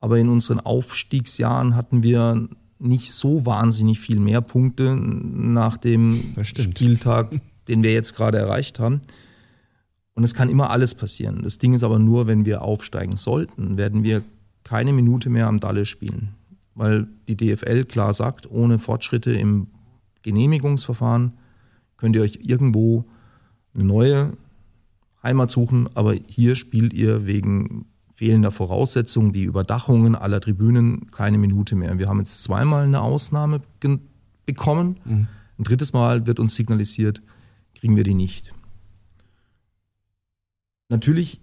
[0.00, 7.40] Aber in unseren Aufstiegsjahren hatten wir nicht so wahnsinnig viel mehr Punkte nach dem Spieltag,
[7.68, 9.02] den wir jetzt gerade erreicht haben.
[10.16, 11.42] Und es kann immer alles passieren.
[11.42, 14.24] Das Ding ist aber nur, wenn wir aufsteigen sollten, werden wir
[14.64, 16.30] keine Minute mehr am Dalle spielen.
[16.74, 19.68] Weil die DFL klar sagt, ohne Fortschritte im
[20.22, 21.34] Genehmigungsverfahren
[21.98, 23.04] könnt ihr euch irgendwo
[23.74, 24.32] eine neue
[25.22, 31.76] Heimat suchen, aber hier spielt ihr wegen fehlender Voraussetzungen, die Überdachungen aller Tribünen, keine Minute
[31.76, 31.98] mehr.
[31.98, 33.60] Wir haben jetzt zweimal eine Ausnahme
[34.46, 34.96] bekommen.
[35.04, 35.28] Mhm.
[35.58, 37.20] Ein drittes Mal wird uns signalisiert,
[37.74, 38.54] kriegen wir die nicht.
[40.88, 41.40] Natürlich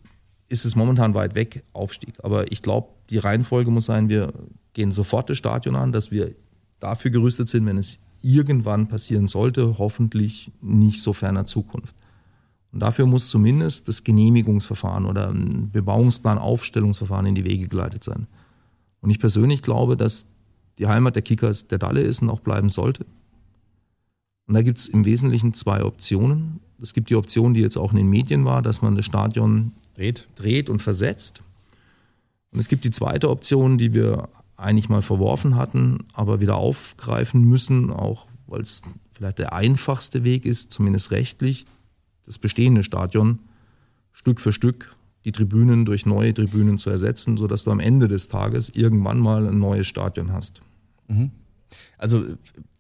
[0.48, 2.16] ist es momentan weit weg, Aufstieg.
[2.24, 4.34] Aber ich glaube, die Reihenfolge muss sein, wir
[4.74, 6.34] gehen sofort das Stadion an, dass wir
[6.80, 11.96] dafür gerüstet sind, wenn es irgendwann passieren sollte, hoffentlich nicht so ferner Zukunft.
[12.72, 18.28] Und dafür muss zumindest das Genehmigungsverfahren oder ein Bebauungsplan, Aufstellungsverfahren in die Wege geleitet sein.
[19.02, 20.26] Und ich persönlich glaube, dass
[20.80, 23.06] die Heimat der Kickers der Dalle ist und auch bleiben sollte.
[24.48, 26.60] Und da gibt es im Wesentlichen zwei Optionen.
[26.84, 29.72] Es gibt die Option, die jetzt auch in den Medien war, dass man das Stadion
[29.96, 31.42] dreht, dreht und versetzt.
[32.52, 37.42] Und es gibt die zweite Option, die wir eigentlich mal verworfen hatten, aber wieder aufgreifen
[37.42, 38.82] müssen, auch weil es
[39.14, 41.66] vielleicht der einfachste Weg ist, zumindest rechtlich,
[42.26, 43.40] das bestehende Stadion
[44.12, 44.94] Stück für Stück
[45.24, 49.48] die Tribünen durch neue Tribünen zu ersetzen, sodass du am Ende des Tages irgendwann mal
[49.48, 50.62] ein neues Stadion hast.
[51.08, 51.32] Mhm.
[51.98, 52.26] Also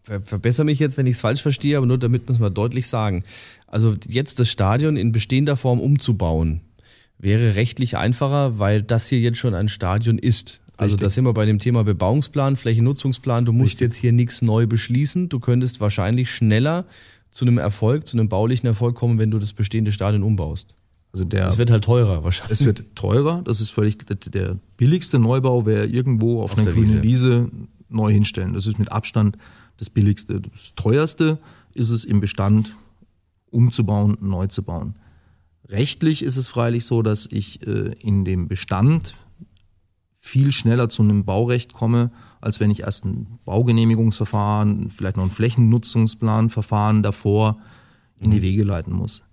[0.03, 2.87] ver verbessere mich jetzt, wenn ich es falsch verstehe, aber nur damit muss man deutlich
[2.87, 3.23] sagen.
[3.67, 6.61] Also jetzt das Stadion in bestehender Form umzubauen,
[7.17, 10.59] wäre rechtlich einfacher, weil das hier jetzt schon ein Stadion ist.
[10.75, 13.45] Also da sind wir bei dem Thema Bebauungsplan, Flächennutzungsplan.
[13.45, 13.81] Du musst Richtig.
[13.81, 15.29] jetzt hier nichts neu beschließen.
[15.29, 16.85] Du könntest wahrscheinlich schneller
[17.29, 20.75] zu einem Erfolg, zu einem baulichen Erfolg kommen, wenn du das bestehende Stadion umbaust.
[21.13, 22.59] Also der, es wird halt teurer wahrscheinlich.
[22.59, 27.03] Es wird teurer, das ist völlig der billigste Neubau wäre irgendwo auf, auf einer grünen
[27.03, 27.47] Wiese.
[27.47, 27.51] Wiese
[27.89, 28.53] neu hinstellen.
[28.53, 29.37] Das ist mit Abstand
[29.77, 30.41] das billigste.
[30.41, 31.39] Das teuerste
[31.73, 32.75] ist es im Bestand
[33.49, 34.95] umzubauen, neu zu bauen.
[35.67, 39.15] Rechtlich ist es freilich so, dass ich äh, in dem Bestand
[40.19, 45.29] viel schneller zu einem Baurecht komme, als wenn ich erst ein Baugenehmigungsverfahren, vielleicht noch ein
[45.29, 47.57] Flächennutzungsplanverfahren davor
[48.19, 48.43] in die mhm.
[48.43, 49.23] Wege leiten muss.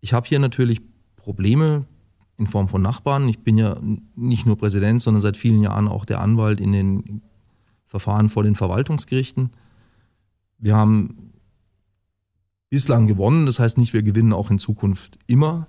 [0.00, 0.80] Ich habe hier natürlich
[1.16, 1.86] Probleme
[2.36, 3.28] in Form von Nachbarn.
[3.28, 3.76] Ich bin ja
[4.16, 7.22] nicht nur Präsident, sondern seit vielen Jahren auch der Anwalt in den
[7.86, 9.50] Verfahren vor den Verwaltungsgerichten.
[10.64, 11.32] Wir haben
[12.70, 15.68] bislang gewonnen, das heißt nicht, wir gewinnen auch in Zukunft immer,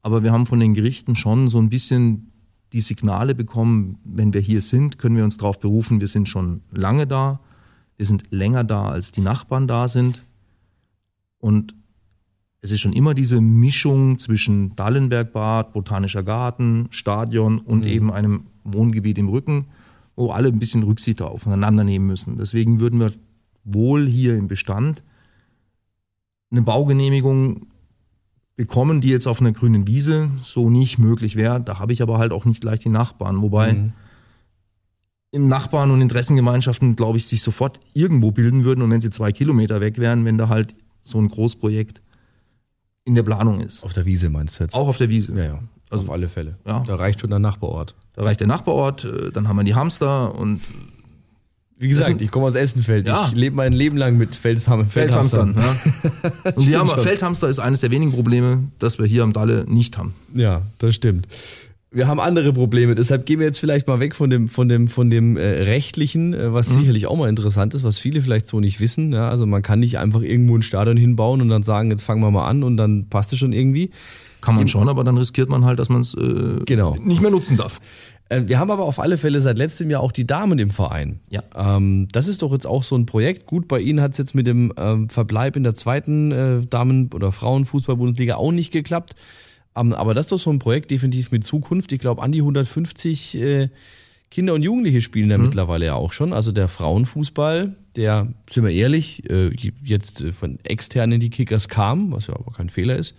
[0.00, 2.32] aber wir haben von den Gerichten schon so ein bisschen
[2.72, 6.62] die Signale bekommen, wenn wir hier sind, können wir uns darauf berufen, wir sind schon
[6.70, 7.40] lange da,
[7.98, 10.24] wir sind länger da, als die Nachbarn da sind.
[11.38, 11.74] Und
[12.62, 17.86] es ist schon immer diese Mischung zwischen Dallenbergbad, Botanischer Garten, Stadion und mhm.
[17.86, 19.66] eben einem Wohngebiet im Rücken,
[20.14, 22.38] wo alle ein bisschen Rücksicht aufeinander nehmen müssen.
[22.38, 23.12] Deswegen würden wir
[23.66, 25.02] wohl hier im Bestand
[26.50, 27.66] eine Baugenehmigung
[28.54, 31.60] bekommen, die jetzt auf einer grünen Wiese so nicht möglich wäre.
[31.60, 33.42] Da habe ich aber halt auch nicht gleich die Nachbarn.
[33.42, 33.92] Wobei mhm.
[35.30, 38.80] in Nachbarn und Interessengemeinschaften, glaube ich, sich sofort irgendwo bilden würden.
[38.82, 42.00] Und wenn sie zwei Kilometer weg wären, wenn da halt so ein Großprojekt
[43.04, 43.84] in der Planung ist.
[43.84, 44.74] Auf der Wiese meinst du jetzt?
[44.74, 45.34] Auch auf der Wiese.
[45.36, 45.58] Ja, ja.
[45.90, 46.56] Also, auf alle Fälle.
[46.66, 46.82] Ja.
[46.84, 47.94] Da reicht schon der Nachbarort.
[48.14, 50.60] Da reicht der Nachbarort, äh, dann haben wir die Hamster und
[51.78, 53.06] wie gesagt, ich komme aus Essenfeld.
[53.06, 53.28] Ja.
[53.28, 55.54] Ich lebe mein Leben lang mit Feldham Feldhamstern.
[55.54, 56.50] Feldhamstern ja.
[56.54, 59.98] Und die haben, Feldhamster ist eines der wenigen Probleme, das wir hier am Dalle nicht
[59.98, 60.14] haben.
[60.34, 61.28] Ja, das stimmt.
[61.90, 64.88] Wir haben andere Probleme, deshalb gehen wir jetzt vielleicht mal weg von dem, von dem,
[64.88, 66.80] von dem äh, rechtlichen, äh, was mhm.
[66.80, 69.12] sicherlich auch mal interessant ist, was viele vielleicht so nicht wissen.
[69.12, 72.22] Ja, also man kann nicht einfach irgendwo ein Stadion hinbauen und dann sagen, jetzt fangen
[72.22, 73.90] wir mal an und dann passt es schon irgendwie.
[74.40, 76.96] Kann man schon, aber dann riskiert man halt, dass man es äh, genau.
[77.02, 77.80] nicht mehr nutzen darf.
[78.28, 81.20] Äh, wir haben aber auf alle Fälle seit letztem Jahr auch die Damen im Verein.
[81.30, 81.42] Ja.
[81.54, 83.46] Ähm, das ist doch jetzt auch so ein Projekt.
[83.46, 87.10] Gut, bei Ihnen hat es jetzt mit dem ähm, Verbleib in der zweiten äh, Damen-
[87.14, 89.14] oder Frauenfußball-Bundesliga auch nicht geklappt.
[89.76, 91.92] Ähm, aber das ist doch so ein Projekt definitiv mit Zukunft.
[91.92, 93.68] Ich glaube, an die 150 äh,
[94.30, 95.44] Kinder und Jugendliche spielen da mhm.
[95.44, 96.32] mittlerweile ja auch schon.
[96.32, 99.50] Also der Frauenfußball, der, sind wir ehrlich, äh,
[99.84, 103.14] jetzt äh, von extern in die Kickers kam, was ja aber kein Fehler ist,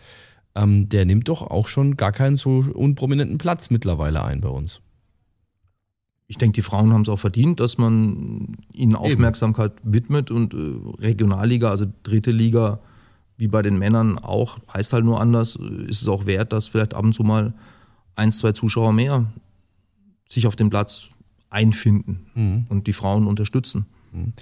[0.56, 4.82] ähm, der nimmt doch auch schon gar keinen so unprominenten Platz mittlerweile ein bei uns.
[6.28, 9.94] Ich denke, die Frauen haben es auch verdient, dass man ihnen Aufmerksamkeit Eben.
[9.94, 10.58] widmet und äh,
[11.02, 12.80] Regionalliga, also dritte Liga,
[13.38, 16.94] wie bei den Männern auch, heißt halt nur anders, ist es auch wert, dass vielleicht
[16.94, 17.54] ab und zu mal
[18.16, 19.32] ein, zwei Zuschauer mehr
[20.28, 21.10] sich auf den Platz
[21.50, 22.66] einfinden mhm.
[22.70, 23.86] und die Frauen unterstützen.
[24.12, 24.34] Mhm.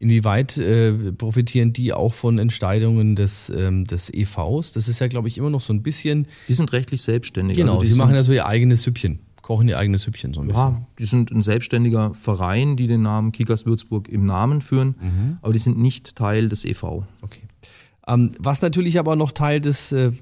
[0.00, 4.72] Inwieweit äh, profitieren die auch von Entscheidungen des, ähm, des EVs?
[4.72, 6.28] Das ist ja, glaube ich, immer noch so ein bisschen.
[6.46, 7.56] Die sind rechtlich selbstständig.
[7.56, 10.48] Genau, also sie machen ja so ihr eigenes Süppchen, kochen ihr eigenes Süppchen so ein
[10.48, 10.60] bisschen.
[10.60, 15.38] Ja, die sind ein selbstständiger Verein, die den Namen Kickers Würzburg im Namen führen, mhm.
[15.40, 17.04] aber die sind nicht Teil des EV.
[17.22, 17.40] Okay.
[18.06, 20.12] Ähm, was natürlich aber noch Teil des, äh,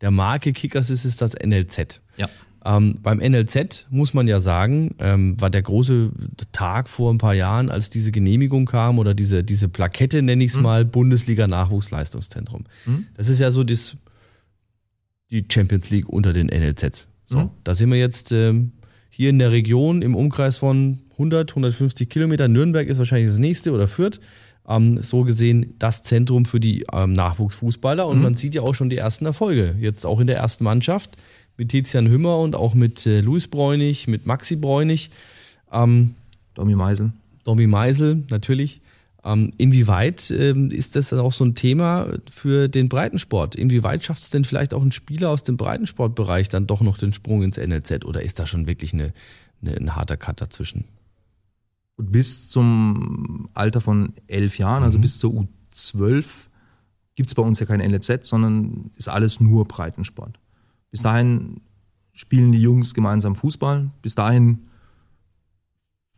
[0.00, 2.00] der Marke Kickers ist, ist das NLZ.
[2.16, 2.28] Ja.
[2.64, 6.12] Ähm, beim NLZ muss man ja sagen, ähm, war der große
[6.52, 10.52] Tag vor ein paar Jahren, als diese Genehmigung kam oder diese, diese Plakette, nenne ich
[10.52, 10.62] es mhm.
[10.62, 12.66] mal, Bundesliga Nachwuchsleistungszentrum.
[12.86, 13.06] Mhm.
[13.16, 13.96] Das ist ja so das,
[15.32, 17.08] die Champions League unter den NLZs.
[17.26, 17.50] So, mhm.
[17.64, 18.72] da sind wir jetzt ähm,
[19.10, 22.48] hier in der Region im Umkreis von 100, 150 Kilometer.
[22.48, 24.20] Nürnberg ist wahrscheinlich das nächste oder Fürth.
[24.68, 28.22] Ähm, so gesehen das Zentrum für die ähm, Nachwuchsfußballer und mhm.
[28.22, 29.74] man sieht ja auch schon die ersten Erfolge.
[29.80, 31.16] Jetzt auch in der ersten Mannschaft
[31.56, 35.10] mit Tizian Hümmer und auch mit äh, Luis Bräunig, mit Maxi Bräunig.
[35.72, 36.14] Ähm,
[36.54, 37.12] Domi Meisel.
[37.44, 38.81] Domi Meisel, natürlich.
[39.24, 43.54] Ähm, inwieweit ähm, ist das dann auch so ein Thema für den Breitensport?
[43.54, 47.12] Inwieweit schafft es denn vielleicht auch ein Spieler aus dem Breitensportbereich dann doch noch den
[47.12, 49.12] Sprung ins NLZ oder ist da schon wirklich eine,
[49.62, 50.84] eine, ein harter Cut dazwischen?
[51.96, 55.02] Bis zum Alter von elf Jahren, also mhm.
[55.02, 56.26] bis zur U12,
[57.14, 60.40] gibt es bei uns ja kein NLZ, sondern ist alles nur Breitensport.
[60.90, 61.60] Bis dahin
[62.12, 63.90] spielen die Jungs gemeinsam Fußball.
[64.02, 64.66] Bis dahin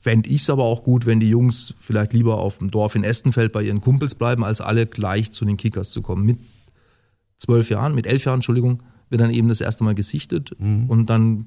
[0.05, 3.05] fände ich es aber auch gut, wenn die Jungs vielleicht lieber auf dem Dorf in
[3.05, 6.27] Estenfeld bei ihren Kumpels bleiben, als alle gleich zu den Kickers zu kommen.
[6.27, 6.39] Mit
[7.39, 10.91] zwölf Jahren, mit elf Jahren, Entschuldigung, wird dann eben das erste Mal gesichtet mhm.
[10.91, 11.47] und dann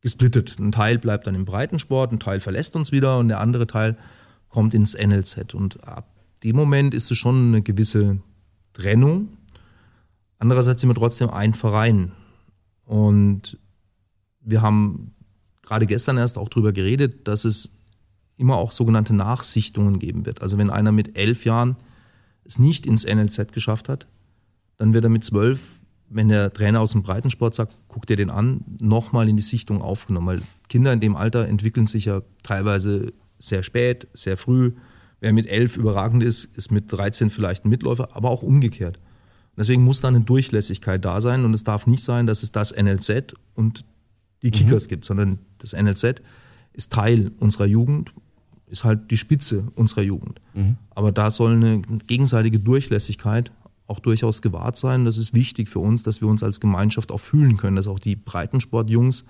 [0.00, 0.58] gesplittet.
[0.58, 3.96] Ein Teil bleibt dann im Breitensport, ein Teil verlässt uns wieder und der andere Teil
[4.48, 5.54] kommt ins NLZ.
[5.54, 6.08] Und ab
[6.42, 8.18] dem Moment ist es schon eine gewisse
[8.72, 9.28] Trennung.
[10.40, 12.10] Andererseits sind wir trotzdem ein Verein.
[12.84, 13.58] Und
[14.40, 15.14] wir haben
[15.66, 17.70] gerade gestern erst auch darüber geredet, dass es
[18.36, 20.42] immer auch sogenannte Nachsichtungen geben wird.
[20.42, 21.76] Also wenn einer mit elf Jahren
[22.44, 24.06] es nicht ins NLZ geschafft hat,
[24.76, 25.60] dann wird er mit zwölf,
[26.08, 29.82] wenn der Trainer aus dem Breitensport sagt, guck dir den an, nochmal in die Sichtung
[29.82, 30.26] aufgenommen.
[30.26, 34.72] Weil Kinder in dem Alter entwickeln sich ja teilweise sehr spät, sehr früh.
[35.20, 38.98] Wer mit elf überragend ist, ist mit 13 vielleicht ein Mitläufer, aber auch umgekehrt.
[39.56, 42.74] Deswegen muss da eine Durchlässigkeit da sein und es darf nicht sein, dass es das
[42.76, 43.84] NLZ und
[44.44, 44.88] die Kickers mhm.
[44.88, 46.22] gibt, sondern das NLZ
[46.72, 48.12] ist Teil unserer Jugend,
[48.66, 50.40] ist halt die Spitze unserer Jugend.
[50.54, 50.76] Mhm.
[50.90, 53.50] Aber da soll eine gegenseitige Durchlässigkeit
[53.86, 55.04] auch durchaus gewahrt sein.
[55.04, 57.98] Das ist wichtig für uns, dass wir uns als Gemeinschaft auch fühlen können, dass auch
[57.98, 59.24] die Breitensportjungs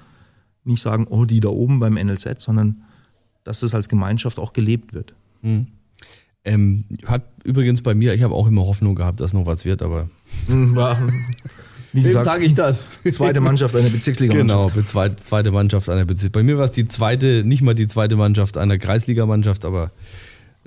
[0.64, 2.82] nicht sagen, oh, die da oben beim NLZ, sondern
[3.42, 5.14] dass das als Gemeinschaft auch gelebt wird.
[5.42, 5.68] Mhm.
[6.44, 9.82] Ähm, hat übrigens bei mir, ich habe auch immer Hoffnung gehabt, dass noch was wird,
[9.82, 10.08] aber.
[11.94, 12.88] Wie gesagt, sage ich das?
[13.12, 14.74] Zweite Mannschaft einer Bezirksligamannschaft.
[14.74, 16.40] Genau, zweite, zweite Mannschaft einer Bezirksliga.
[16.40, 19.92] Bei mir war es die zweite, nicht mal die zweite Mannschaft einer Kreisligamannschaft, aber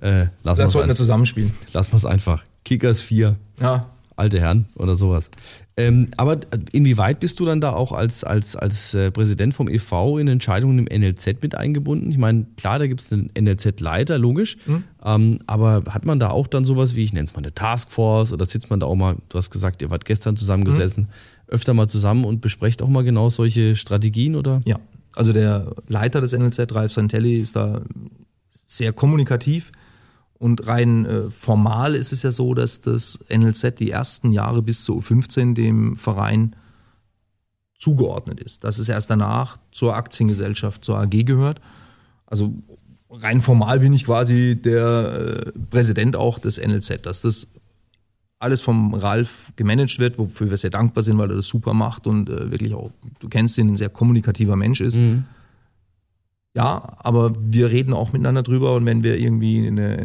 [0.02, 0.70] äh, lass mal.
[0.70, 1.52] sollten wir zusammenspielen.
[1.74, 2.46] Lass mal es einfach.
[2.64, 3.36] Kickers 4.
[3.60, 3.90] Ja.
[4.16, 5.30] Alte Herren oder sowas.
[5.80, 6.40] Ähm, aber
[6.72, 10.88] inwieweit bist du dann da auch als, als, als äh, Präsident vom EV in Entscheidungen
[10.88, 12.10] im NLZ mit eingebunden?
[12.10, 14.58] Ich meine, klar, da gibt es einen NLZ-Leiter, logisch.
[14.66, 14.84] Mhm.
[15.06, 18.34] Ähm, aber hat man da auch dann sowas wie, ich nenne es mal eine Taskforce
[18.34, 21.54] oder sitzt man da auch mal, du hast gesagt, ihr wart gestern zusammengesessen, mhm.
[21.54, 24.62] öfter mal zusammen und besprecht auch mal genau solche Strategien oder?
[24.66, 24.80] Ja,
[25.14, 27.82] also der Leiter des NLZ, Ralf Santelli, ist da
[28.50, 29.72] sehr kommunikativ
[30.40, 34.84] und rein äh, formal ist es ja so, dass das NLZ die ersten Jahre bis
[34.84, 36.56] zu U15 dem Verein
[37.76, 38.64] zugeordnet ist.
[38.64, 41.62] Dass es erst danach zur Aktiengesellschaft, zur AG gehört.
[42.26, 42.54] Also
[43.10, 47.48] rein formal bin ich quasi der äh, Präsident auch des NLZ, dass das
[48.40, 52.06] alles vom Ralf gemanagt wird, wofür wir sehr dankbar sind, weil er das super macht
[52.06, 54.98] und äh, wirklich auch, du kennst ihn, ein sehr kommunikativer Mensch ist.
[54.98, 55.26] Mhm.
[56.58, 59.96] Ja, aber wir reden auch miteinander drüber und wenn wir irgendwie eine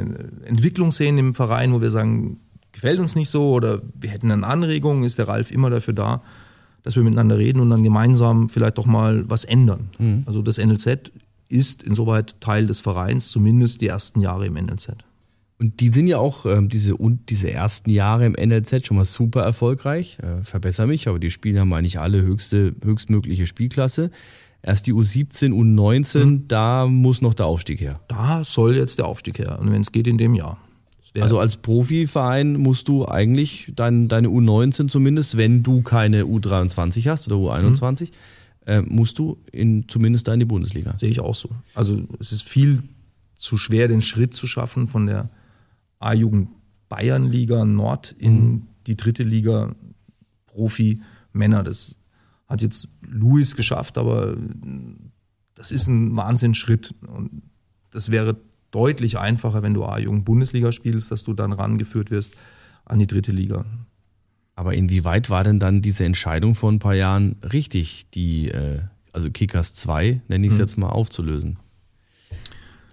[0.45, 2.41] Entwicklung sehen im Verein, wo wir sagen,
[2.73, 6.21] gefällt uns nicht so oder wir hätten eine Anregung, ist der Ralf immer dafür da,
[6.83, 9.89] dass wir miteinander reden und dann gemeinsam vielleicht doch mal was ändern.
[9.99, 10.25] Mhm.
[10.27, 11.11] Also das NLZ
[11.49, 14.97] ist insoweit Teil des Vereins, zumindest die ersten Jahre im NLZ.
[15.59, 19.07] Und die sind ja auch, ähm, diese, und diese ersten Jahre im NLZ schon mal
[19.07, 20.19] super erfolgreich.
[20.21, 24.11] Äh, verbessere mich, aber die spielen haben eigentlich alle höchste, höchstmögliche Spielklasse.
[24.63, 26.49] Erst die U17, U19, mhm.
[26.49, 28.01] da muss noch der Aufstieg her.
[28.09, 29.59] Da soll jetzt der Aufstieg her.
[29.61, 30.59] Und wenn es geht, in dem Jahr.
[31.21, 37.31] Also als Profiverein musst du eigentlich dein, deine U19 zumindest, wenn du keine U23 hast
[37.31, 38.09] oder U21, mhm.
[38.67, 40.97] äh, musst du in, zumindest da in die Bundesliga.
[40.97, 41.51] Sehe ich auch so.
[41.75, 42.83] Also es ist viel
[43.35, 45.29] zu schwer, den Schritt zu schaffen von der
[45.99, 46.49] A-Jugend
[46.89, 48.63] Bayernliga Nord in mhm.
[48.87, 49.75] die dritte Liga
[50.47, 51.01] Profi
[51.33, 51.63] Männer.
[51.63, 51.99] Das
[52.53, 54.37] hat jetzt Luis geschafft, aber
[55.55, 56.95] das ist ein Wahnsinnsschritt.
[57.07, 57.43] Und
[57.91, 58.37] das wäre
[58.71, 62.35] deutlich einfacher, wenn du A-Jugend Bundesliga spielst, dass du dann rangeführt wirst
[62.85, 63.65] an die dritte Liga.
[64.55, 68.81] Aber inwieweit war denn dann diese Entscheidung vor ein paar Jahren richtig, die, äh,
[69.13, 70.63] also Kickers 2, nenne ich es hm.
[70.63, 71.59] jetzt mal, aufzulösen?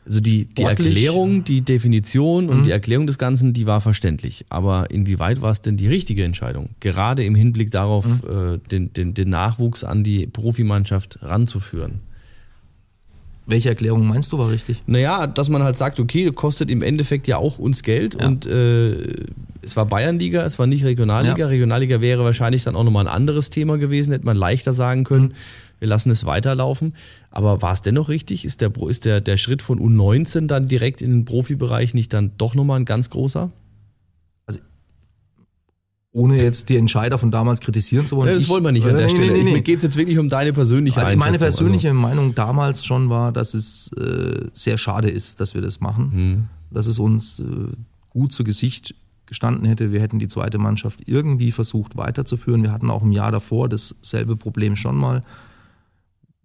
[0.10, 2.64] Also die, die Erklärung, die Definition und mhm.
[2.64, 4.44] die Erklärung des Ganzen, die war verständlich.
[4.50, 6.70] Aber inwieweit war es denn die richtige Entscheidung?
[6.80, 8.56] Gerade im Hinblick darauf, mhm.
[8.56, 12.00] äh, den, den, den Nachwuchs an die Profimannschaft ranzuführen.
[13.46, 14.82] Welche Erklärung meinst du war richtig?
[14.88, 18.28] Naja, dass man halt sagt, okay, kostet im Endeffekt ja auch uns Geld ja.
[18.28, 19.26] und äh,
[19.62, 21.38] es war Bayernliga, es war nicht Regionalliga.
[21.38, 21.48] Ja.
[21.48, 25.26] Regionalliga wäre wahrscheinlich dann auch nochmal ein anderes Thema gewesen, hätte man leichter sagen können.
[25.26, 26.94] Mhm wir lassen es weiterlaufen.
[27.32, 28.46] Aber war es dennoch richtig?
[28.46, 32.32] Ist der, ist der, der Schritt von U19 dann direkt in den Profibereich nicht dann
[32.38, 33.52] doch nochmal ein ganz großer?
[34.46, 34.60] Also,
[36.12, 38.28] ohne jetzt die Entscheider von damals kritisieren zu wollen.
[38.28, 39.34] Ja, das ich, wollen wir nicht an der nee, Stelle.
[39.34, 42.00] Nee, nee, Mir geht es jetzt wirklich um deine persönliche also Meine persönliche also.
[42.00, 46.12] Meinung damals schon war, dass es äh, sehr schade ist, dass wir das machen.
[46.12, 46.48] Hm.
[46.72, 47.44] Dass es uns äh,
[48.10, 48.96] gut zu Gesicht
[49.30, 49.92] gestanden hätte.
[49.92, 52.64] Wir hätten die zweite Mannschaft irgendwie versucht weiterzuführen.
[52.64, 55.24] Wir hatten auch im Jahr davor dasselbe Problem schon mal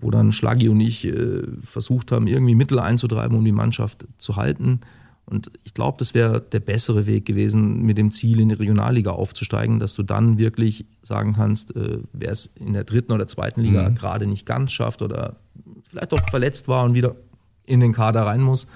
[0.05, 4.37] wo dann Schlagi und ich äh, versucht haben, irgendwie Mittel einzutreiben, um die Mannschaft zu
[4.37, 4.81] halten.
[5.25, 9.13] Und ich glaube, das wäre der bessere Weg gewesen, mit dem Ziel in die Regionalliga
[9.13, 13.63] aufzusteigen, dass du dann wirklich sagen kannst, äh, wer es in der dritten oder zweiten
[13.63, 13.95] Liga mhm.
[13.95, 15.37] gerade nicht ganz schafft oder
[15.89, 17.17] vielleicht auch verletzt war und wieder
[17.65, 18.67] in den Kader rein muss,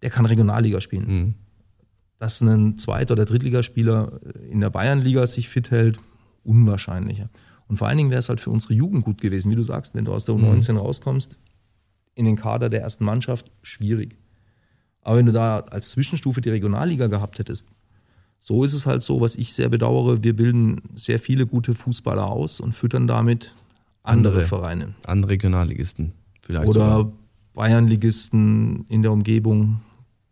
[0.00, 1.06] der kann Regionalliga spielen.
[1.06, 1.34] Mhm.
[2.18, 6.00] Dass ein Zweit- oder Drittligaspieler in der Bayernliga sich fit hält,
[6.44, 7.28] unwahrscheinlicher.
[7.68, 9.94] Und vor allen Dingen wäre es halt für unsere Jugend gut gewesen, wie du sagst,
[9.94, 10.78] wenn du aus der U19 mhm.
[10.78, 11.38] rauskommst,
[12.14, 14.16] in den Kader der ersten Mannschaft, schwierig.
[15.02, 17.66] Aber wenn du da als Zwischenstufe die Regionalliga gehabt hättest,
[18.38, 22.26] so ist es halt so, was ich sehr bedauere, wir bilden sehr viele gute Fußballer
[22.26, 23.54] aus und füttern damit
[24.02, 24.94] andere, andere Vereine.
[25.04, 26.68] Andere Regionalligisten vielleicht.
[26.68, 27.10] Oder.
[27.56, 29.80] Bayernligisten in der Umgebung,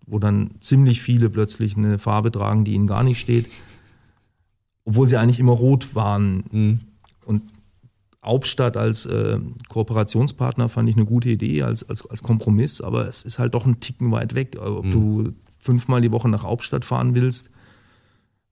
[0.07, 3.47] wo dann ziemlich viele plötzlich eine Farbe tragen, die ihnen gar nicht steht,
[4.85, 6.45] obwohl sie eigentlich immer rot waren.
[6.53, 6.81] Mhm.
[7.25, 7.43] Und
[8.25, 13.23] Hauptstadt als äh, Kooperationspartner fand ich eine gute Idee, als, als, als Kompromiss, aber es
[13.23, 14.57] ist halt doch ein Ticken weit weg.
[14.61, 14.91] Ob mhm.
[14.91, 17.51] du fünfmal die Woche nach Hauptstadt fahren willst,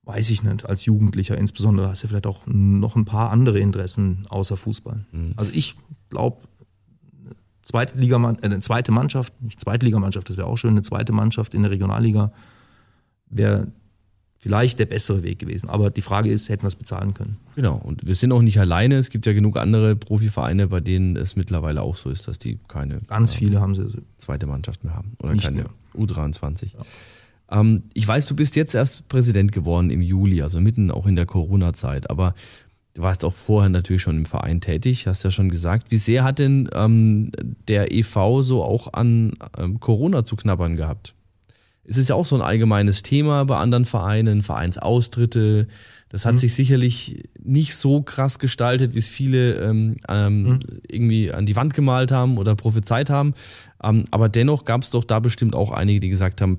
[0.04, 0.66] weiß ich nicht.
[0.66, 5.06] Als Jugendlicher insbesondere hast du vielleicht auch noch ein paar andere Interessen außer Fußball.
[5.12, 5.32] Mhm.
[5.36, 5.76] Also ich
[6.10, 6.42] glaube,
[7.72, 7.84] äh,
[8.42, 11.70] eine zweite Mannschaft, nicht zweite Ligamannschaft, das wäre auch schön, eine zweite Mannschaft in der
[11.70, 12.32] Regionalliga
[13.32, 13.68] wäre
[14.42, 15.68] vielleicht der bessere Weg gewesen.
[15.68, 17.36] Aber die Frage ist, hätten wir es bezahlen können.
[17.54, 18.96] Genau, und wir sind auch nicht alleine.
[18.96, 22.58] Es gibt ja genug andere Profivereine, bei denen es mittlerweile auch so ist, dass die
[22.66, 23.86] keine ganz viele haben sie
[24.18, 25.70] zweite Mannschaft mehr haben oder nicht keine mehr.
[25.94, 26.72] U23.
[26.74, 27.60] Ja.
[27.60, 31.14] Ähm, ich weiß, du bist jetzt erst Präsident geworden im Juli, also mitten auch in
[31.14, 32.34] der Corona-Zeit, aber
[32.94, 35.92] du warst auch vorher natürlich schon im Verein tätig, hast ja schon gesagt.
[35.92, 37.30] Wie sehr hat denn ähm,
[37.68, 41.14] der EV so auch an ähm, Corona zu knabbern gehabt?
[41.84, 45.66] Es ist ja auch so ein allgemeines Thema bei anderen Vereinen, Vereinsaustritte.
[46.08, 46.38] Das hat mhm.
[46.38, 50.60] sich sicherlich nicht so krass gestaltet, wie es viele ähm, ähm, mhm.
[50.88, 53.34] irgendwie an die Wand gemalt haben oder prophezeit haben.
[53.82, 56.58] Ähm, aber dennoch gab es doch da bestimmt auch einige, die gesagt haben,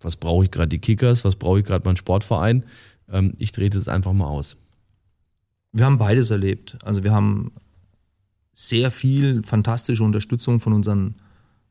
[0.00, 2.64] was brauche ich gerade die Kickers, was brauche ich gerade mein Sportverein?
[3.10, 4.56] Ähm, ich drehe das einfach mal aus.
[5.72, 6.78] Wir haben beides erlebt.
[6.84, 7.52] Also wir haben
[8.52, 11.16] sehr viel fantastische Unterstützung von unseren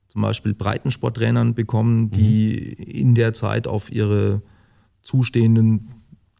[0.09, 2.83] zum Beispiel Breitensporttrainern bekommen, die mhm.
[2.83, 4.41] in der Zeit auf ihre
[5.01, 5.91] zustehenden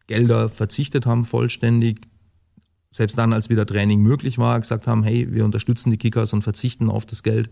[0.08, 2.02] Gelder verzichtet haben, vollständig.
[2.90, 6.42] Selbst dann, als wieder Training möglich war, gesagt haben, hey, wir unterstützen die Kickers und
[6.42, 7.52] verzichten auf das Geld.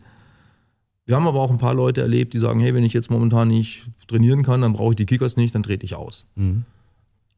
[1.06, 3.48] Wir haben aber auch ein paar Leute erlebt, die sagen, hey, wenn ich jetzt momentan
[3.48, 6.26] nicht trainieren kann, dann brauche ich die Kickers nicht, dann trete ich aus.
[6.36, 6.66] Mhm.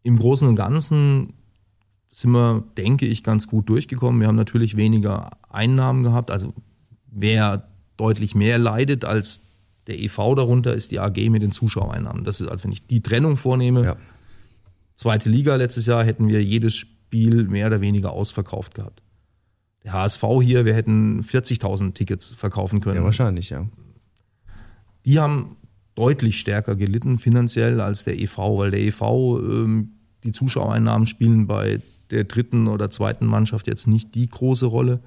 [0.03, 1.33] Im Großen und Ganzen
[2.09, 4.21] sind wir, denke ich, ganz gut durchgekommen.
[4.21, 6.31] Wir haben natürlich weniger Einnahmen gehabt.
[6.31, 6.53] Also
[7.11, 7.68] wer
[7.99, 9.47] deutlich mehr leidet als
[9.87, 12.23] der EV darunter, ist die AG mit den Zuschauereinnahmen.
[12.23, 13.95] Das ist, also wenn ich die Trennung vornehme, ja.
[14.95, 19.01] zweite Liga letztes Jahr hätten wir jedes Spiel mehr oder weniger ausverkauft gehabt.
[19.83, 22.97] Der HSV hier, wir hätten 40.000 Tickets verkaufen können.
[22.97, 23.67] Ja, wahrscheinlich, ja.
[25.05, 25.57] Die haben
[25.95, 29.01] deutlich stärker gelitten finanziell als der EV, weil der EV,
[29.39, 29.93] ähm,
[30.23, 31.81] die Zuschauereinnahmen spielen bei
[32.11, 35.01] der dritten oder zweiten Mannschaft jetzt nicht die große Rolle.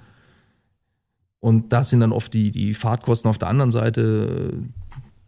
[1.43, 4.53] Und da sind dann oft die, die Fahrtkosten auf der anderen Seite,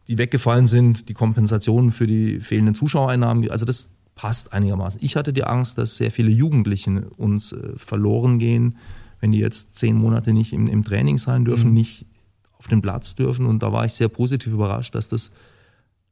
[0.07, 3.51] die weggefallen sind, die Kompensationen für die fehlenden Zuschauereinnahmen.
[3.51, 5.01] Also das passt einigermaßen.
[5.03, 8.77] Ich hatte die Angst, dass sehr viele Jugendliche uns äh, verloren gehen,
[9.19, 11.75] wenn die jetzt zehn Monate nicht im, im Training sein dürfen, mhm.
[11.75, 12.07] nicht
[12.59, 13.47] auf den Platz dürfen.
[13.47, 15.33] Und da war ich sehr positiv überrascht, dass das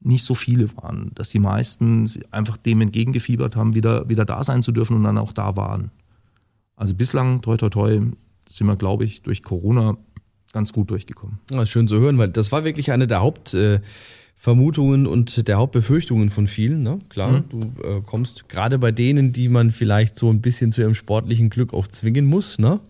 [0.01, 4.65] nicht so viele waren, dass die meisten einfach dem entgegengefiebert haben, wieder, wieder da sein
[4.65, 5.93] zu dürfen und dann auch da waren.
[6.75, 8.01] Also bislang, toi, toi, toi,
[8.49, 9.97] sind wir, glaube ich, durch Corona
[10.53, 11.39] ganz gut durchgekommen.
[11.51, 13.81] Ja, schön zu hören, weil das war wirklich eine der Haupt, äh,
[14.45, 16.83] und der Hauptbefürchtungen von vielen.
[16.83, 16.99] Ne?
[17.09, 17.45] Klar, mhm.
[17.49, 21.49] du äh, kommst gerade bei denen, die man vielleicht so ein bisschen zu ihrem sportlichen
[21.49, 22.81] Glück auch zwingen muss, ne?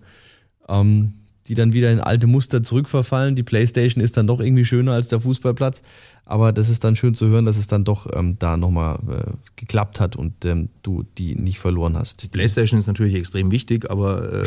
[0.68, 1.14] Ähm,
[1.48, 3.34] die dann wieder in alte Muster zurückverfallen.
[3.34, 5.82] Die Playstation ist dann doch irgendwie schöner als der Fußballplatz.
[6.24, 9.32] Aber das ist dann schön zu hören, dass es dann doch ähm, da nochmal äh,
[9.56, 12.22] geklappt hat und ähm, du die nicht verloren hast.
[12.22, 14.46] Die Playstation ist natürlich extrem wichtig, aber äh,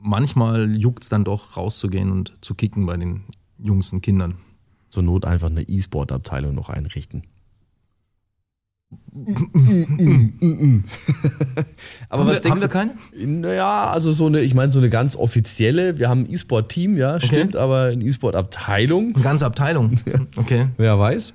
[0.00, 3.24] manchmal juckt es dann doch rauszugehen und zu kicken bei den
[3.58, 4.36] Jungs und Kindern
[4.88, 7.22] zur Not einfach eine E-Sport-Abteilung noch einrichten.
[12.08, 12.94] Aber haben was wir, haben wir keine?
[13.14, 17.14] Naja, also so eine, ich meine, so eine ganz offizielle, wir haben ein E-Sport-Team, ja,
[17.14, 17.26] okay.
[17.26, 19.14] stimmt, aber eine E-Sport-Abteilung.
[19.14, 19.92] Eine ganze Abteilung.
[20.36, 20.68] Okay.
[20.76, 21.34] Wer weiß.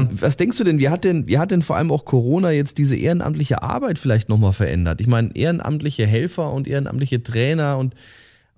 [0.00, 0.20] Mhm.
[0.20, 2.78] Was denkst du denn, wie hat denn, wie hat denn vor allem auch Corona jetzt
[2.78, 5.00] diese ehrenamtliche Arbeit vielleicht nochmal verändert?
[5.00, 7.94] Ich meine, ehrenamtliche Helfer und ehrenamtliche Trainer und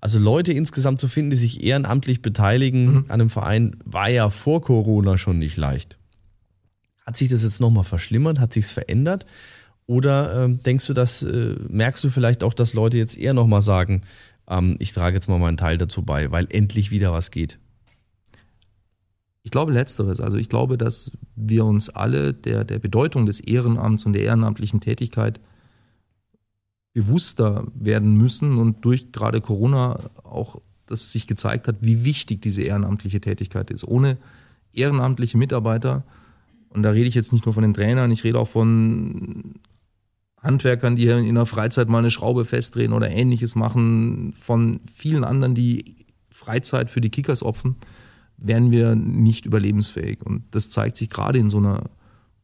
[0.01, 3.05] also Leute insgesamt zu finden, die sich ehrenamtlich beteiligen mhm.
[3.07, 5.97] an einem Verein, war ja vor Corona schon nicht leicht.
[7.05, 8.39] Hat sich das jetzt nochmal verschlimmert?
[8.39, 9.25] Hat sich es verändert?
[9.87, 13.61] Oder ähm, denkst du, dass äh, merkst du vielleicht auch, dass Leute jetzt eher nochmal
[13.61, 14.01] sagen,
[14.47, 17.59] ähm, ich trage jetzt mal meinen Teil dazu bei, weil endlich wieder was geht?
[19.45, 20.21] Ich glaube letzteres.
[20.21, 24.79] Also ich glaube, dass wir uns alle der, der Bedeutung des Ehrenamts und der ehrenamtlichen
[24.79, 25.39] Tätigkeit
[26.93, 32.63] bewusster werden müssen und durch gerade Corona auch das sich gezeigt hat, wie wichtig diese
[32.63, 33.87] ehrenamtliche Tätigkeit ist.
[33.87, 34.17] Ohne
[34.73, 36.03] ehrenamtliche Mitarbeiter,
[36.69, 39.59] und da rede ich jetzt nicht nur von den Trainern, ich rede auch von
[40.41, 45.53] Handwerkern, die in der Freizeit mal eine Schraube festdrehen oder ähnliches machen, von vielen anderen,
[45.53, 45.95] die
[46.31, 47.75] Freizeit für die Kickers opfern,
[48.37, 50.21] wären wir nicht überlebensfähig.
[50.23, 51.89] Und das zeigt sich gerade in so einer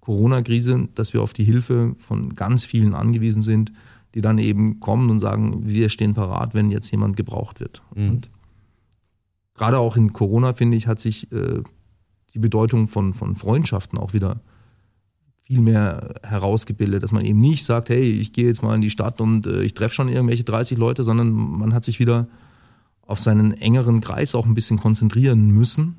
[0.02, 3.72] Corona-Krise, dass wir auf die Hilfe von ganz vielen angewiesen sind,
[4.16, 7.82] die dann eben kommen und sagen, wir stehen parat, wenn jetzt jemand gebraucht wird.
[7.96, 8.10] Mhm.
[8.10, 8.30] Und
[9.54, 11.62] gerade auch in Corona, finde ich, hat sich äh,
[12.34, 14.42] die Bedeutung von, von Freundschaften auch wieder
[15.44, 18.90] viel mehr herausgebildet, dass man eben nicht sagt, hey, ich gehe jetzt mal in die
[18.90, 22.28] Stadt und äh, ich treffe schon irgendwelche 30 Leute, sondern man hat sich wieder
[23.12, 25.98] auf seinen engeren Kreis auch ein bisschen konzentrieren müssen.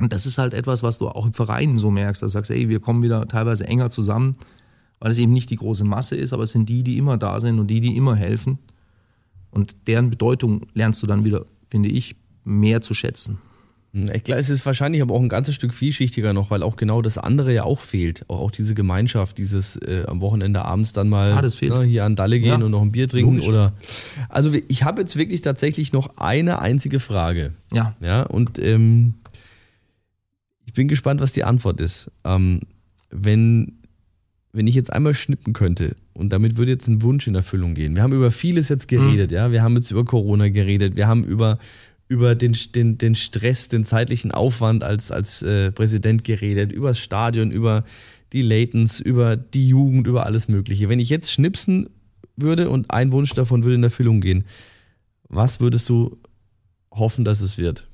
[0.00, 2.22] Und das ist halt etwas, was du auch im Verein so merkst.
[2.22, 4.36] Da sagst, hey, wir kommen wieder teilweise enger zusammen
[5.02, 7.40] weil es eben nicht die große Masse ist, aber es sind die, die immer da
[7.40, 8.60] sind und die, die immer helfen.
[9.50, 13.38] Und deren Bedeutung lernst du dann wieder, finde ich, mehr zu schätzen.
[13.92, 16.76] Hm, ich glaube, es ist wahrscheinlich aber auch ein ganzes Stück vielschichtiger noch, weil auch
[16.76, 18.24] genau das andere ja auch fehlt.
[18.28, 22.16] Auch, auch diese Gemeinschaft, dieses äh, am Wochenende abends dann mal ah, ne, hier an
[22.16, 22.64] Dalle gehen ja.
[22.64, 23.48] und noch ein Bier trinken Logisch.
[23.48, 23.72] oder.
[24.28, 27.52] Also ich habe jetzt wirklich tatsächlich noch eine einzige Frage.
[27.72, 27.94] Ja.
[28.00, 29.14] Ja, und ähm,
[30.66, 32.10] ich bin gespannt, was die Antwort ist.
[32.24, 32.60] Ähm,
[33.10, 33.74] wenn
[34.52, 37.96] wenn ich jetzt einmal schnippen könnte und damit würde jetzt ein Wunsch in Erfüllung gehen.
[37.96, 39.36] Wir haben über vieles jetzt geredet, mhm.
[39.36, 39.52] ja.
[39.52, 41.58] Wir haben jetzt über Corona geredet, wir haben über,
[42.12, 46.98] über den, den, den Stress, den zeitlichen Aufwand als, als äh, Präsident geredet, über das
[46.98, 47.84] Stadion, über
[48.32, 50.88] die Latens, über die Jugend, über alles Mögliche.
[50.88, 51.88] Wenn ich jetzt schnipsen
[52.36, 54.44] würde und ein Wunsch davon würde in Erfüllung gehen,
[55.28, 56.18] was würdest du
[56.90, 57.88] hoffen, dass es wird?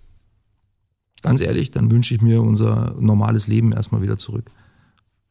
[1.23, 4.51] Ganz ehrlich, dann wünsche ich mir unser normales Leben erstmal wieder zurück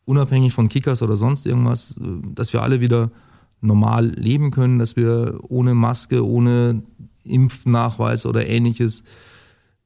[0.07, 3.11] unabhängig von Kickers oder sonst irgendwas, äh, dass wir alle wieder
[3.59, 6.81] normal leben können, dass wir ohne Maske, ohne
[7.27, 9.03] Impfnachweis oder ähnliches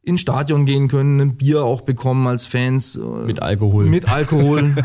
[0.03, 2.95] ins Stadion gehen können, ein Bier auch bekommen als Fans.
[2.95, 3.85] Äh, mit Alkohol.
[3.85, 4.75] Mit Alkohol.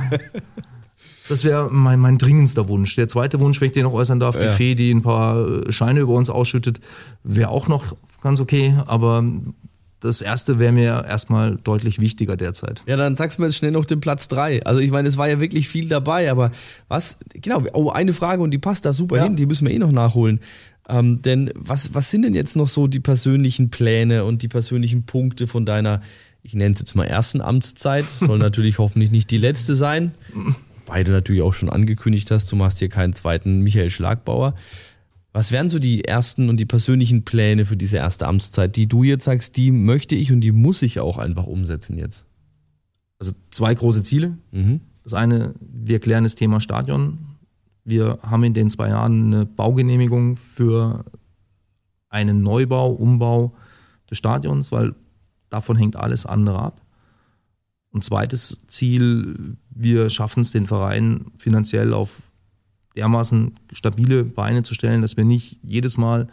[1.28, 2.96] das wäre mein, mein dringendster Wunsch.
[2.96, 4.42] Der zweite Wunsch, wenn ich den noch äußern darf, ja.
[4.42, 6.80] die Fee, die ein paar äh, Scheine über uns ausschüttet,
[7.22, 8.74] wäre auch noch ganz okay.
[8.86, 9.24] Aber
[10.00, 12.82] das erste wäre mir erstmal deutlich wichtiger derzeit.
[12.86, 14.64] Ja, dann sagst du mir jetzt schnell noch den Platz drei.
[14.64, 16.50] Also ich meine, es war ja wirklich viel dabei, aber
[16.88, 19.24] was, genau, oh, eine Frage und die passt da super ja.
[19.24, 20.40] hin, die müssen wir eh noch nachholen.
[20.88, 25.04] Ähm, denn was, was sind denn jetzt noch so die persönlichen Pläne und die persönlichen
[25.04, 26.00] Punkte von deiner,
[26.42, 30.14] ich nenne es jetzt mal ersten Amtszeit, soll natürlich hoffentlich nicht die letzte sein,
[30.86, 34.54] weil du natürlich auch schon angekündigt hast, du machst hier keinen zweiten Michael Schlagbauer.
[35.32, 39.02] Was wären so die ersten und die persönlichen Pläne für diese erste Amtszeit, die du
[39.02, 42.24] jetzt sagst, die möchte ich und die muss ich auch einfach umsetzen jetzt?
[43.18, 44.38] Also zwei große Ziele.
[44.52, 44.80] Mhm.
[45.02, 47.18] Das eine, wir klären das Thema Stadion.
[47.86, 51.04] Wir haben in den zwei Jahren eine Baugenehmigung für
[52.08, 53.54] einen Neubau, Umbau
[54.10, 54.96] des Stadions, weil
[55.50, 56.80] davon hängt alles andere ab.
[57.92, 62.32] Und zweites Ziel, wir schaffen es, den Verein finanziell auf
[62.96, 66.26] dermaßen stabile Beine zu stellen, dass wir nicht jedes Mal,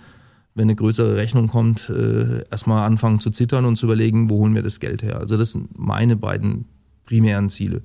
[0.56, 4.56] wenn eine größere Rechnung kommt, äh, erstmal anfangen zu zittern und zu überlegen, wo holen
[4.56, 5.20] wir das Geld her.
[5.20, 6.66] Also das sind meine beiden
[7.06, 7.84] primären Ziele.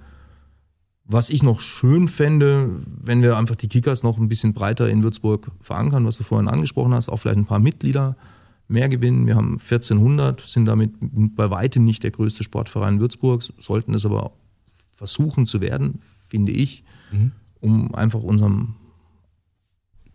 [1.11, 5.03] Was ich noch schön fände, wenn wir einfach die Kickers noch ein bisschen breiter in
[5.03, 8.15] Würzburg verankern, was du vorhin angesprochen hast, auch vielleicht ein paar Mitglieder
[8.69, 9.27] mehr gewinnen.
[9.27, 14.33] Wir haben 1400, sind damit bei weitem nicht der größte Sportverein Würzburgs, sollten es aber
[14.93, 17.33] versuchen zu werden, finde ich, mhm.
[17.61, 18.75] um einfach unserem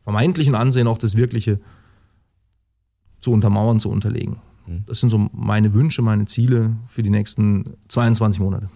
[0.03, 1.59] vermeintlichen Ansehen auch das Wirkliche
[3.19, 4.37] zu untermauern, zu unterlegen.
[4.67, 4.83] Mhm.
[4.85, 8.69] Das sind so meine Wünsche, meine Ziele für die nächsten 22 Monate.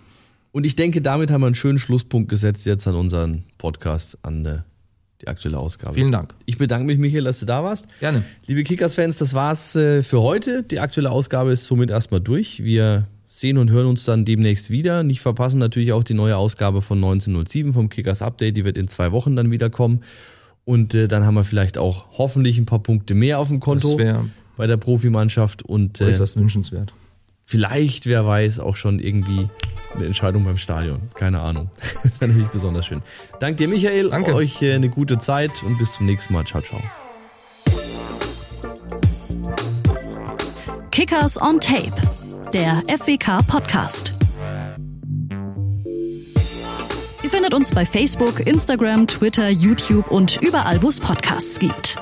[0.57, 4.43] Und ich denke, damit haben wir einen schönen Schlusspunkt gesetzt jetzt an unseren Podcast, an
[4.43, 4.57] äh,
[5.21, 5.93] die aktuelle Ausgabe.
[5.93, 6.33] Vielen Dank.
[6.47, 7.85] Ich bedanke mich, Michael, dass du da warst.
[7.99, 8.23] Gerne.
[8.47, 10.63] Liebe Kickers-Fans, das war's äh, für heute.
[10.63, 12.63] Die aktuelle Ausgabe ist somit erstmal durch.
[12.63, 15.03] Wir sehen und hören uns dann demnächst wieder.
[15.03, 18.57] Nicht verpassen natürlich auch die neue Ausgabe von 1907 vom Kickers Update.
[18.57, 20.01] Die wird in zwei Wochen dann wieder kommen.
[20.65, 23.99] Und äh, dann haben wir vielleicht auch hoffentlich ein paar Punkte mehr auf dem Konto
[24.55, 25.61] bei der Profimannschaft.
[25.61, 26.95] Und, äh, äußerst wünschenswert.
[27.49, 29.47] Vielleicht, wer weiß, auch schon irgendwie
[29.95, 30.99] eine Entscheidung beim Stadion.
[31.15, 31.69] Keine Ahnung.
[32.03, 33.01] Das wäre natürlich besonders schön.
[33.39, 34.09] Dank dir, Michael.
[34.09, 34.35] Danke.
[34.35, 36.45] Euch äh, eine gute Zeit und bis zum nächsten Mal.
[36.45, 36.81] Ciao, ciao.
[40.91, 41.93] Kickers on Tape,
[42.51, 44.13] der FWK Podcast.
[47.23, 51.97] Ihr findet uns bei Facebook, Instagram, Twitter, YouTube und überall, wo es Podcasts gibt.